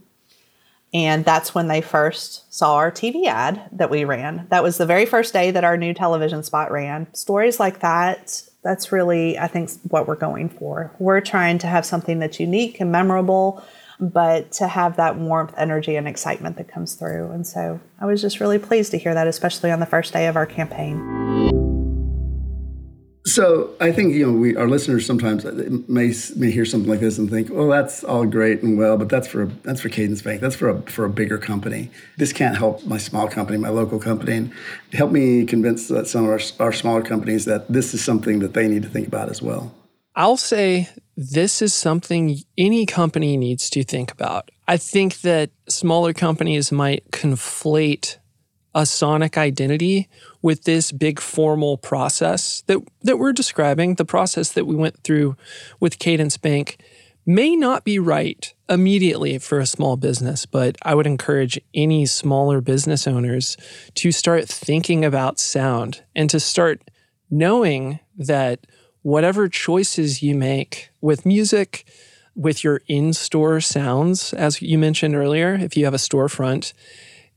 and 0.95 1.25
that's 1.25 1.53
when 1.53 1.67
they 1.67 1.81
first 1.81 2.53
saw 2.53 2.75
our 2.75 2.89
TV 2.89 3.25
ad 3.25 3.67
that 3.73 3.89
we 3.89 4.05
ran. 4.05 4.47
That 4.49 4.63
was 4.63 4.77
the 4.77 4.85
very 4.85 5.05
first 5.05 5.33
day 5.33 5.51
that 5.51 5.65
our 5.65 5.75
new 5.75 5.93
television 5.93 6.41
spot 6.41 6.71
ran. 6.71 7.13
Stories 7.13 7.59
like 7.59 7.81
that 7.81 8.43
that's 8.65 8.91
really, 8.91 9.37
I 9.37 9.47
think, 9.47 9.69
what 9.83 10.07
we're 10.07 10.15
going 10.15 10.49
for. 10.49 10.91
We're 10.97 11.21
trying 11.21 11.59
to 11.59 11.67
have 11.67 11.85
something 11.85 12.17
that's 12.17 12.39
unique 12.39 12.79
and 12.81 12.91
memorable, 12.91 13.63
but 13.99 14.51
to 14.53 14.67
have 14.67 14.97
that 14.97 15.17
warmth, 15.17 15.53
energy, 15.55 15.95
and 15.95 16.07
excitement 16.07 16.57
that 16.57 16.67
comes 16.67 16.95
through. 16.95 17.31
And 17.31 17.45
so 17.45 17.79
I 18.01 18.07
was 18.07 18.21
just 18.21 18.39
really 18.39 18.57
pleased 18.57 18.89
to 18.91 18.97
hear 18.97 19.13
that, 19.13 19.27
especially 19.27 19.71
on 19.71 19.79
the 19.79 19.85
first 19.85 20.13
day 20.13 20.25
of 20.25 20.35
our 20.35 20.47
campaign. 20.47 21.64
So 23.35 23.73
I 23.81 23.91
think 23.91 24.13
you 24.13 24.25
know 24.25 24.31
we 24.31 24.55
our 24.55 24.69
listeners 24.69 25.05
sometimes 25.05 25.43
uh, 25.43 25.51
may 25.89 26.13
may 26.37 26.51
hear 26.51 26.63
something 26.63 26.89
like 26.89 27.01
this 27.01 27.17
and 27.17 27.29
think, 27.29 27.51
"Oh, 27.51 27.69
that's 27.69 28.01
all 28.01 28.25
great 28.25 28.63
and 28.63 28.77
well, 28.77 28.95
but 28.95 29.09
that's 29.09 29.27
for 29.27 29.47
that's 29.63 29.81
for 29.81 29.89
Cadence 29.89 30.21
Bank. 30.21 30.39
That's 30.39 30.55
for 30.55 30.69
a 30.69 30.81
for 30.83 31.03
a 31.03 31.09
bigger 31.09 31.37
company. 31.37 31.91
This 32.15 32.31
can't 32.31 32.55
help 32.55 32.85
my 32.85 32.97
small 32.97 33.27
company, 33.27 33.57
my 33.57 33.67
local 33.67 33.99
company." 33.99 34.37
And 34.37 34.53
help 34.93 35.11
me 35.11 35.45
convince 35.45 35.91
uh, 35.91 36.05
some 36.05 36.23
of 36.23 36.29
our, 36.29 36.39
our 36.65 36.71
smaller 36.71 37.01
companies 37.01 37.43
that 37.43 37.67
this 37.67 37.93
is 37.93 38.01
something 38.01 38.39
that 38.39 38.53
they 38.53 38.69
need 38.69 38.83
to 38.83 38.89
think 38.89 39.05
about 39.05 39.27
as 39.27 39.41
well. 39.41 39.75
I'll 40.15 40.37
say 40.37 40.87
this 41.17 41.61
is 41.61 41.73
something 41.73 42.39
any 42.57 42.85
company 42.85 43.35
needs 43.35 43.69
to 43.71 43.83
think 43.83 44.13
about. 44.13 44.49
I 44.65 44.77
think 44.77 45.19
that 45.21 45.49
smaller 45.67 46.13
companies 46.13 46.71
might 46.71 47.11
conflate 47.11 48.17
a 48.75 48.85
sonic 48.85 49.37
identity 49.37 50.09
with 50.41 50.65
this 50.65 50.91
big 50.91 51.21
formal 51.21 51.77
process 51.77 52.61
that, 52.67 52.79
that 53.01 53.17
we're 53.17 53.31
describing, 53.33 53.95
the 53.95 54.05
process 54.05 54.51
that 54.51 54.65
we 54.65 54.75
went 54.75 55.01
through 55.01 55.37
with 55.79 55.97
Cadence 55.97 56.37
Bank, 56.37 56.77
may 57.25 57.55
not 57.55 57.85
be 57.85 57.97
right 57.97 58.53
immediately 58.69 59.39
for 59.39 59.59
a 59.59 59.65
small 59.65 59.95
business, 59.95 60.45
but 60.45 60.77
I 60.83 60.93
would 60.93 61.07
encourage 61.07 61.59
any 61.73 62.05
smaller 62.05 62.61
business 62.61 63.07
owners 63.07 63.55
to 63.95 64.11
start 64.11 64.47
thinking 64.47 65.05
about 65.05 65.39
sound 65.39 66.03
and 66.13 66.29
to 66.29 66.39
start 66.39 66.91
knowing 67.31 67.99
that 68.17 68.67
whatever 69.01 69.47
choices 69.47 70.21
you 70.21 70.35
make 70.35 70.89
with 70.99 71.25
music, 71.25 71.85
with 72.35 72.63
your 72.63 72.81
in 72.87 73.13
store 73.13 73.61
sounds, 73.61 74.33
as 74.33 74.61
you 74.61 74.77
mentioned 74.77 75.15
earlier, 75.15 75.53
if 75.53 75.77
you 75.77 75.85
have 75.85 75.93
a 75.93 75.97
storefront, 75.97 76.73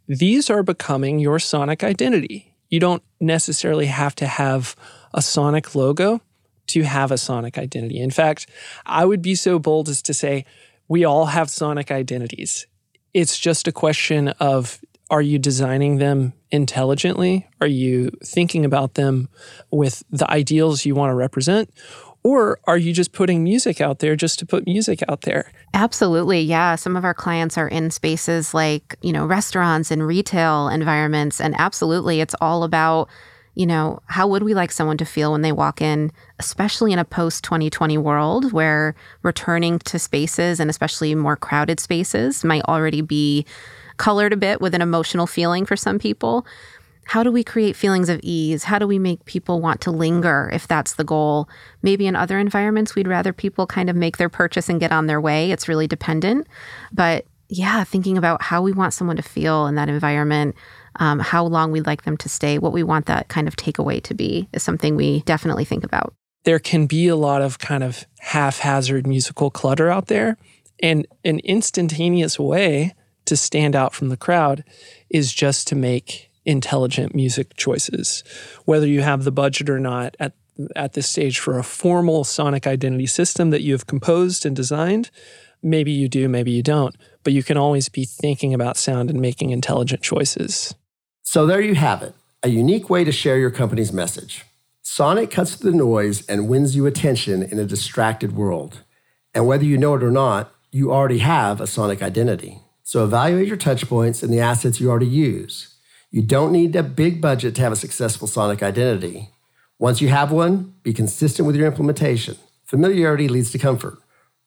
these 0.09 0.49
are 0.49 0.63
becoming 0.63 1.19
your 1.19 1.39
sonic 1.39 1.85
identity. 1.85 2.55
You 2.71 2.81
don't 2.81 3.03
necessarily 3.21 3.87
have 3.87 4.15
to 4.17 4.27
have 4.27 4.75
a 5.13 5.23
sonic 5.23 5.75
logo 5.75 6.21
to 6.69 6.83
have 6.83 7.11
a 7.11 7.19
sonic 7.19 7.59
identity. 7.59 8.01
In 8.01 8.11
fact, 8.11 8.47
I 8.85 9.05
would 9.05 9.23
be 9.23 9.35
so 9.35 9.59
bold 9.59 9.89
as 9.89 10.03
to 10.03 10.15
say 10.15 10.45
we 10.87 11.05
all 11.05 11.27
have 11.27 11.51
sonic 11.51 11.91
identities. 11.91 12.67
It's 13.13 13.39
just 13.39 13.69
a 13.69 13.73
question 13.73 14.29
of 14.41 14.81
are 15.11 15.23
you 15.23 15.39
designing 15.39 15.97
them 15.97 16.35
intelligently? 16.51 17.49
Are 17.61 17.67
you 17.67 18.11
thinking 18.23 18.65
about 18.65 18.95
them 18.95 19.29
with 19.71 20.03
the 20.11 20.31
ideals 20.31 20.85
you 20.85 20.95
want 20.95 21.11
to 21.11 21.15
represent? 21.15 21.71
Or 22.23 22.59
are 22.67 22.77
you 22.77 22.93
just 22.93 23.13
putting 23.13 23.45
music 23.45 23.81
out 23.81 24.01
there 24.01 24.17
just 24.17 24.39
to 24.41 24.47
put 24.47 24.67
music 24.67 25.03
out 25.09 25.23
there? 25.23 25.53
Absolutely. 25.73 26.41
Yeah. 26.41 26.75
Some 26.75 26.97
of 26.97 27.05
our 27.05 27.15
clients 27.15 27.57
are 27.57 27.69
in 27.69 27.91
spaces 27.91 28.53
like, 28.53 28.97
you 29.03 29.13
know, 29.13 29.25
restaurants 29.25 29.91
and 29.91 30.07
retail 30.07 30.69
environments. 30.69 31.41
And 31.41 31.55
absolutely, 31.59 32.21
it's 32.21 32.35
all 32.41 32.65
about, 32.65 33.09
you 33.55 33.67
know, 33.67 34.01
how 34.07 34.27
would 34.29 34.43
we 34.43 34.55
like 34.55 34.73
someone 34.73 34.99
to 34.99 35.05
feel 35.05 35.33
when 35.33 35.43
they 35.43 35.53
walk 35.53 35.81
in, 35.81 36.13
especially 36.39 36.93
in 36.93 36.99
a 36.99 37.05
post 37.05 37.45
2020 37.45 37.97
world 37.99 38.53
where 38.53 38.95
returning 39.23 39.79
to 39.81 39.99
spaces 39.99 40.61
and 40.61 40.71
especially 40.71 41.15
more 41.15 41.37
crowded 41.37 41.81
spaces 41.81 42.45
might 42.45 42.63
already 42.65 43.01
be 43.01 43.47
colored 43.97 44.33
a 44.33 44.37
bit 44.37 44.61
with 44.61 44.75
an 44.75 44.83
emotional 44.83 45.27
feeling 45.27 45.67
for 45.67 45.77
some 45.77 45.99
people. 45.99 46.47
How 47.09 47.23
do 47.23 47.33
we 47.33 47.43
create 47.43 47.75
feelings 47.75 48.11
of 48.11 48.21
ease? 48.23 48.65
How 48.65 48.79
do 48.79 48.87
we 48.87 48.99
make 48.99 49.25
people 49.25 49.63
want 49.63 49.81
to 49.81 49.91
linger 49.91 50.51
if 50.53 50.69
that's 50.69 50.93
the 50.93 51.05
goal? 51.05 51.49
Maybe 51.81 52.07
in 52.07 52.15
other 52.15 52.39
environments, 52.39 52.95
we'd 52.95 53.09
rather 53.09 53.33
people 53.33 53.67
kind 53.67 53.89
of 53.89 53.97
make 53.97 54.19
their 54.19 54.29
purchase 54.29 54.69
and 54.69 54.79
get 54.79 54.93
on 54.93 55.07
their 55.07 55.19
way. 55.19 55.51
It's 55.51 55.69
really 55.69 55.87
dependent. 55.87 56.47
But 56.93 57.25
yeah, 57.49 57.83
thinking 57.83 58.19
about 58.19 58.43
how 58.43 58.61
we 58.61 58.73
want 58.73 58.93
someone 58.93 59.17
to 59.17 59.23
feel 59.23 59.67
in 59.69 59.75
that 59.77 59.89
environment, 59.89 60.55
um, 60.97 61.19
how 61.19 61.47
long 61.47 61.73
we'd 61.73 61.87
like 61.87 62.03
them 62.03 62.19
to 62.19 62.29
stay, 62.29 62.59
what 62.59 62.75
we 62.75 62.83
want 62.83 63.07
that 63.07 63.29
kind 63.29 63.49
of 63.49 63.57
takeaway 63.57 64.03
to 64.03 64.13
be 64.13 64.47
is 64.53 64.63
something 64.63 64.95
we 64.95 65.21
definitely 65.23 65.65
think 65.65 65.85
about. 65.85 66.13
There 66.45 66.59
can 66.59 66.85
be 66.85 67.09
a 67.09 67.17
lot 67.17 67.41
of 67.41 67.59
kind 67.59 67.83
of 67.83 68.05
haphazard 68.19 69.07
musical 69.07 69.51
clutter 69.51 69.89
out 69.89 70.09
there. 70.09 70.37
And 70.81 71.07
an 71.25 71.39
instantaneous 71.39 72.39
way 72.39 72.95
to 73.25 73.35
stand 73.35 73.75
out 73.75 73.95
from 73.95 74.11
the 74.11 74.19
crowd 74.19 74.63
is 75.09 75.33
just 75.33 75.67
to 75.69 75.75
make 75.75 76.28
intelligent 76.45 77.15
music 77.15 77.57
choices. 77.57 78.25
Whether 78.65 78.87
you 78.87 79.03
have 79.03 79.25
the 79.25 79.33
budget 79.33 79.69
or 79.69 79.79
not 79.79 80.17
at 80.19 80.35
at 80.75 80.95
this 80.95 81.09
stage 81.09 81.39
for 81.39 81.59
a 81.59 81.63
formal 81.63 82.25
sonic 82.25 82.67
identity 82.67 83.07
system 83.07 83.51
that 83.51 83.63
you 83.63 83.73
have 83.73 83.87
composed 83.87 84.45
and 84.45 84.57
designed, 84.57 85.11
maybe 85.63 85.93
you 85.93 86.09
do, 86.09 86.29
maybe 86.29 86.51
you 86.51 86.63
don't, 86.63 86.97
but 87.23 87.33
you 87.33 87.43
can 87.43 87.57
always 87.57 87.89
be 87.89 88.05
thinking 88.05 88.55
about 88.55 88.77
sound 88.77 89.11
and 89.11 89.21
making 89.21 89.51
intelligent 89.51 90.03
choices. 90.03 90.75
So 91.23 91.47
there 91.47 91.61
you 91.61 91.75
have 91.75 92.03
it, 92.03 92.15
a 92.43 92.49
unique 92.49 92.91
way 92.91 93.05
to 93.05 93.13
share 93.13 93.39
your 93.39 93.51
company's 93.51 93.93
message. 93.93 94.45
Sonic 94.83 95.31
cuts 95.31 95.55
through 95.55 95.73
the 95.73 95.77
noise 95.77 96.27
and 96.27 96.49
wins 96.49 96.75
you 96.75 96.87
attention 96.87 97.43
in 97.43 97.59
a 97.59 97.65
distracted 97.65 98.35
world. 98.35 98.83
And 99.35 99.47
whether 99.47 99.65
you 99.65 99.77
know 99.77 99.95
it 99.95 100.03
or 100.03 100.11
not, 100.11 100.53
you 100.73 100.93
already 100.93 101.19
have 101.19 101.61
a 101.61 101.67
sonic 101.67 102.03
identity. 102.03 102.61
So 102.83 103.05
evaluate 103.05 103.47
your 103.47 103.57
touch 103.57 103.87
points 103.89 104.23
and 104.23 104.33
the 104.33 104.41
assets 104.41 104.81
you 104.81 104.91
already 104.91 105.07
use. 105.07 105.75
You 106.11 106.23
don't 106.23 106.53
need 106.53 106.75
a 106.75 106.83
big 106.83 107.21
budget 107.21 107.55
to 107.55 107.61
have 107.61 107.73
a 107.73 107.77
successful 107.77 108.27
sonic 108.27 108.63
identity. 108.63 109.29
Once 109.79 110.01
you 110.01 110.09
have 110.09 110.33
one, 110.33 110.75
be 110.83 110.95
consistent 110.95 111.47
with 111.47 111.55
your 111.55 111.67
implementation. 111.67 112.37
Familiarity 112.65 113.29
leads 113.29 113.51
to 113.51 113.59
comfort. 113.59 113.99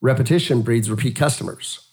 Repetition 0.02 0.63
breeds 0.63 0.89
repeat 0.89 1.15
customers. 1.15 1.88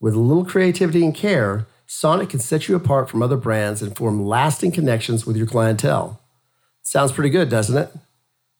With 0.00 0.14
a 0.14 0.18
little 0.18 0.46
creativity 0.46 1.04
and 1.04 1.14
care, 1.14 1.66
Sonic 1.86 2.30
can 2.30 2.40
set 2.40 2.66
you 2.66 2.76
apart 2.76 3.10
from 3.10 3.22
other 3.22 3.36
brands 3.36 3.82
and 3.82 3.94
form 3.94 4.24
lasting 4.24 4.72
connections 4.72 5.26
with 5.26 5.36
your 5.36 5.46
clientele. 5.46 6.22
Sounds 6.82 7.12
pretty 7.12 7.30
good, 7.30 7.50
doesn't 7.50 7.76
it? 7.76 7.92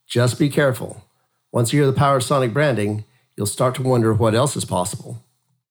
Just 0.06 0.38
be 0.38 0.50
careful. 0.50 1.04
Once 1.52 1.72
you 1.72 1.80
hear 1.80 1.90
the 1.90 1.96
power 1.96 2.16
of 2.16 2.22
Sonic 2.22 2.52
branding, 2.52 3.04
you'll 3.34 3.46
start 3.46 3.74
to 3.76 3.82
wonder 3.82 4.12
what 4.12 4.34
else 4.34 4.56
is 4.56 4.66
possible 4.66 5.24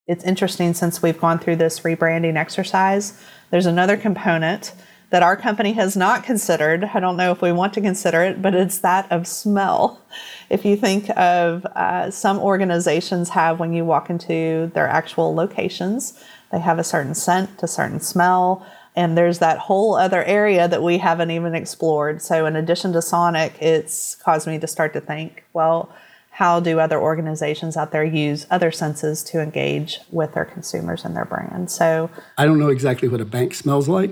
it's 0.09 0.23
interesting 0.23 0.73
since 0.73 1.03
we've 1.03 1.19
gone 1.19 1.37
through 1.37 1.57
this 1.57 1.81
rebranding 1.81 2.35
exercise. 2.35 3.13
There's 3.51 3.67
another 3.67 3.95
component 3.95 4.73
that 5.11 5.21
our 5.21 5.37
company 5.37 5.73
has 5.73 5.95
not 5.95 6.23
considered. 6.23 6.83
I 6.83 6.99
don't 6.99 7.15
know 7.15 7.31
if 7.31 7.43
we 7.43 7.51
want 7.51 7.73
to 7.75 7.81
consider 7.81 8.23
it, 8.23 8.41
but 8.41 8.55
it's 8.55 8.79
that 8.79 9.11
of 9.11 9.27
smell. 9.27 10.01
If 10.49 10.65
you 10.65 10.75
think 10.75 11.11
of 11.15 11.63
uh, 11.67 12.09
some 12.09 12.39
organizations 12.39 13.29
have 13.29 13.59
when 13.59 13.71
you 13.71 13.85
walk 13.85 14.09
into 14.09 14.71
their 14.73 14.87
actual 14.87 15.35
locations, 15.35 16.19
they 16.51 16.59
have 16.59 16.79
a 16.79 16.83
certain 16.83 17.13
scent, 17.13 17.61
a 17.61 17.67
certain 17.67 17.99
smell, 17.99 18.65
and 18.95 19.15
there's 19.15 19.37
that 19.37 19.59
whole 19.59 19.93
other 19.93 20.23
area 20.23 20.67
that 20.67 20.81
we 20.81 20.97
haven't 20.97 21.29
even 21.29 21.53
explored. 21.53 22.23
So, 22.23 22.47
in 22.47 22.55
addition 22.55 22.93
to 22.93 23.01
Sonic, 23.03 23.61
it's 23.61 24.15
caused 24.15 24.47
me 24.47 24.57
to 24.57 24.67
start 24.67 24.93
to 24.93 25.01
think, 25.01 25.43
well, 25.53 25.93
how 26.39 26.57
do 26.57 26.79
other 26.79 26.97
organizations 26.97 27.75
out 27.75 27.91
there 27.91 28.05
use 28.05 28.47
other 28.49 28.71
senses 28.71 29.23
to 29.23 29.41
engage 29.41 29.99
with 30.09 30.33
their 30.35 30.45
consumers 30.45 31.03
and 31.03 31.13
their 31.13 31.25
brand? 31.25 31.69
So 31.69 32.09
I 32.37 32.45
don't 32.45 32.57
know 32.57 32.69
exactly 32.69 33.09
what 33.09 33.19
a 33.19 33.25
bank 33.25 33.53
smells 33.53 33.89
like. 33.89 34.11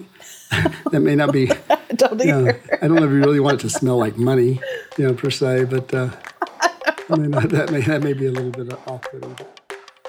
that 0.92 1.00
may 1.00 1.16
not 1.16 1.32
be. 1.32 1.46
don't 1.96 2.20
you 2.20 2.26
know, 2.26 2.54
I 2.82 2.88
don't 2.90 2.96
know 2.96 3.06
if 3.06 3.12
you 3.12 3.20
really 3.20 3.40
want 3.40 3.62
it 3.62 3.62
to 3.62 3.70
smell 3.70 3.98
like 3.98 4.18
money, 4.18 4.60
you 4.98 5.08
know, 5.08 5.14
per 5.14 5.30
se, 5.30 5.66
but 5.66 5.94
uh, 5.94 6.10
I 7.10 7.16
mean, 7.16 7.32
that 7.32 7.72
may 7.72 7.80
that 7.80 8.04
may 8.04 8.12
be 8.12 8.26
a 8.26 8.32
little 8.32 8.52
bit 8.52 8.74
off-putting. 8.74 9.38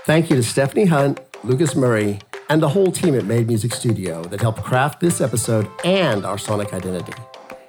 Thank 0.05 0.29
you 0.29 0.35
to 0.35 0.43
Stephanie 0.43 0.87
Hunt, 0.87 1.21
Lucas 1.45 1.77
Murray, 1.77 2.19
and 2.49 2.61
the 2.61 2.69
whole 2.69 2.91
team 2.91 3.15
at 3.15 3.27
Made 3.27 3.47
Music 3.47 3.73
Studio 3.73 4.25
that 4.25 4.41
helped 4.41 4.65
craft 4.65 4.99
this 4.99 5.21
episode 5.21 5.71
and 5.85 6.27
our 6.27 6.37
sonic 6.37 6.75
identity. 6.75 7.15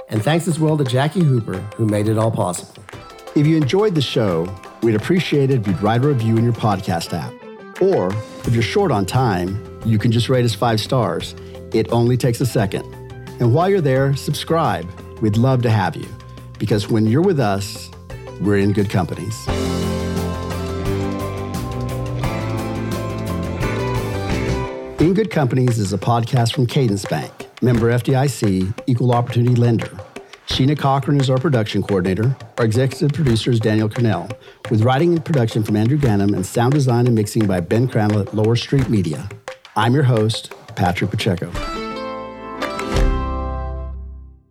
And 0.09 0.23
thanks 0.23 0.47
as 0.47 0.59
well 0.59 0.75
to 0.75 0.83
Jackie 0.83 1.23
Hooper, 1.23 1.59
who 1.75 1.85
made 1.85 2.07
it 2.07 2.17
all 2.17 2.31
possible. 2.31 2.83
If 3.35 3.45
you 3.45 3.57
enjoyed 3.57 3.93
the 3.93 4.01
show, 4.01 4.53
we'd 4.81 4.95
appreciate 4.95 5.51
it 5.51 5.61
if 5.61 5.67
you'd 5.67 5.81
write 5.81 6.03
a 6.03 6.07
review 6.07 6.37
in 6.37 6.43
your 6.43 6.53
podcast 6.53 7.13
app. 7.13 7.31
Or 7.81 8.11
if 8.45 8.53
you're 8.53 8.63
short 8.63 8.91
on 8.91 9.05
time, 9.05 9.79
you 9.85 9.99
can 9.99 10.11
just 10.11 10.29
rate 10.29 10.45
us 10.45 10.55
five 10.55 10.79
stars. 10.79 11.35
It 11.71 11.91
only 11.91 12.17
takes 12.17 12.41
a 12.41 12.45
second. 12.45 12.83
And 13.39 13.53
while 13.53 13.69
you're 13.69 13.81
there, 13.81 14.15
subscribe. 14.15 14.89
We'd 15.21 15.37
love 15.37 15.61
to 15.61 15.69
have 15.69 15.95
you 15.95 16.07
because 16.57 16.89
when 16.89 17.05
you're 17.05 17.21
with 17.21 17.39
us, 17.39 17.91
we're 18.41 18.57
in 18.57 18.73
good 18.73 18.89
companies. 18.89 19.47
In 24.99 25.13
Good 25.13 25.31
Companies 25.31 25.79
is 25.79 25.93
a 25.93 25.97
podcast 25.97 26.53
from 26.53 26.65
Cadence 26.65 27.05
Bank, 27.05 27.47
member 27.61 27.89
FDIC, 27.89 28.83
equal 28.85 29.13
opportunity 29.13 29.55
lender. 29.55 29.89
Sheena 30.59 30.77
Cochran 30.77 31.21
is 31.21 31.29
our 31.29 31.37
production 31.37 31.81
coordinator. 31.81 32.35
Our 32.57 32.65
executive 32.65 33.13
producer 33.13 33.49
is 33.49 33.61
Daniel 33.61 33.87
Cornell, 33.87 34.27
with 34.69 34.81
writing 34.81 35.13
and 35.13 35.23
production 35.23 35.63
from 35.63 35.77
Andrew 35.77 35.97
Gannum 35.97 36.35
and 36.35 36.45
sound 36.45 36.73
design 36.73 37.07
and 37.07 37.15
mixing 37.15 37.47
by 37.47 37.61
Ben 37.61 37.87
Cranlett 37.87 38.27
at 38.27 38.33
Lower 38.33 38.57
Street 38.57 38.89
Media. 38.89 39.29
I'm 39.77 39.93
your 39.93 40.03
host, 40.03 40.53
Patrick 40.75 41.11
Pacheco. 41.11 41.49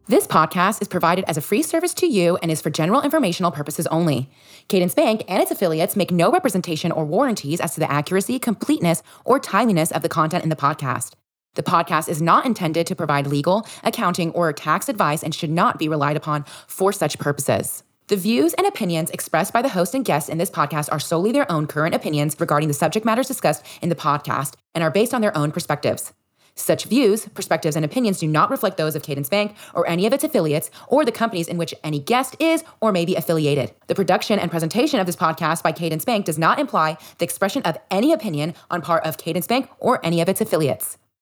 This 0.06 0.26
podcast 0.26 0.80
is 0.80 0.88
provided 0.88 1.26
as 1.28 1.36
a 1.36 1.42
free 1.42 1.62
service 1.62 1.92
to 1.92 2.06
you 2.06 2.38
and 2.40 2.50
is 2.50 2.62
for 2.62 2.70
general 2.70 3.02
informational 3.02 3.50
purposes 3.50 3.86
only. 3.88 4.30
Cadence 4.68 4.94
Bank 4.94 5.24
and 5.28 5.42
its 5.42 5.50
affiliates 5.50 5.94
make 5.94 6.10
no 6.10 6.32
representation 6.32 6.90
or 6.90 7.04
warranties 7.04 7.60
as 7.60 7.74
to 7.74 7.80
the 7.80 7.92
accuracy, 7.92 8.38
completeness, 8.38 9.02
or 9.26 9.38
timeliness 9.38 9.90
of 9.90 10.00
the 10.00 10.08
content 10.08 10.42
in 10.42 10.48
the 10.48 10.56
podcast. 10.56 11.12
The 11.54 11.62
podcast 11.62 12.08
is 12.08 12.22
not 12.22 12.46
intended 12.46 12.87
to 12.87 12.94
provide 12.94 13.26
legal, 13.26 13.66
accounting, 13.82 14.30
or 14.30 14.52
tax 14.52 14.88
advice 14.88 15.22
and 15.22 15.34
should 15.34 15.50
not 15.50 15.78
be 15.78 15.88
relied 15.88 16.16
upon 16.16 16.44
for 16.66 16.92
such 16.92 17.18
purposes. 17.18 17.82
The 18.08 18.16
views 18.16 18.54
and 18.54 18.66
opinions 18.66 19.11
expressed 19.11 19.52
by 19.52 19.61
the 19.61 19.68
host 19.68 19.94
and 19.94 20.04
guests 20.04 20.30
in 20.30 20.38
this 20.38 20.50
podcast 20.50 20.88
are 20.90 21.00
solely 21.00 21.30
their 21.30 21.50
own 21.50 21.66
current 21.66 21.94
opinions 21.94 22.37
regarding 22.40 22.68
the 22.68 22.74
subject 22.74 23.04
matters 23.04 23.28
discussed 23.28 23.66
in 23.82 23.90
the 23.90 23.94
podcast 23.94 24.54
and 24.74 24.82
are 24.82 24.90
based 24.90 25.12
on 25.12 25.20
their 25.20 25.37
own 25.37 25.52
perspectives. 25.52 26.14
Such 26.54 26.84
views, 26.84 27.28
perspectives, 27.34 27.76
and 27.76 27.84
opinions 27.84 28.18
do 28.18 28.26
not 28.26 28.50
reflect 28.50 28.78
those 28.78 28.96
of 28.96 29.02
Cadence 29.02 29.28
Bank 29.28 29.54
or 29.74 29.87
any 29.87 30.06
of 30.06 30.12
its 30.12 30.24
affiliates 30.24 30.70
or 30.88 31.04
the 31.04 31.12
companies 31.12 31.48
in 31.48 31.58
which 31.58 31.74
any 31.84 32.00
guest 32.00 32.34
is 32.40 32.64
or 32.80 32.92
may 32.92 33.04
be 33.04 33.14
affiliated. 33.14 33.72
The 33.88 33.94
production 33.94 34.38
and 34.38 34.50
presentation 34.50 34.98
of 35.00 35.06
this 35.06 35.16
podcast 35.16 35.62
by 35.62 35.72
Cadence 35.72 36.04
Bank 36.04 36.24
does 36.24 36.38
not 36.38 36.58
imply 36.58 36.96
the 37.18 37.24
expression 37.24 37.62
of 37.62 37.76
any 37.90 38.12
opinion 38.12 38.54
on 38.70 38.80
part 38.80 39.04
of 39.04 39.18
Cadence 39.18 39.46
Bank 39.46 39.68
or 39.78 40.04
any 40.04 40.20
of 40.20 40.28
its 40.28 40.40
affiliates. 40.40 40.98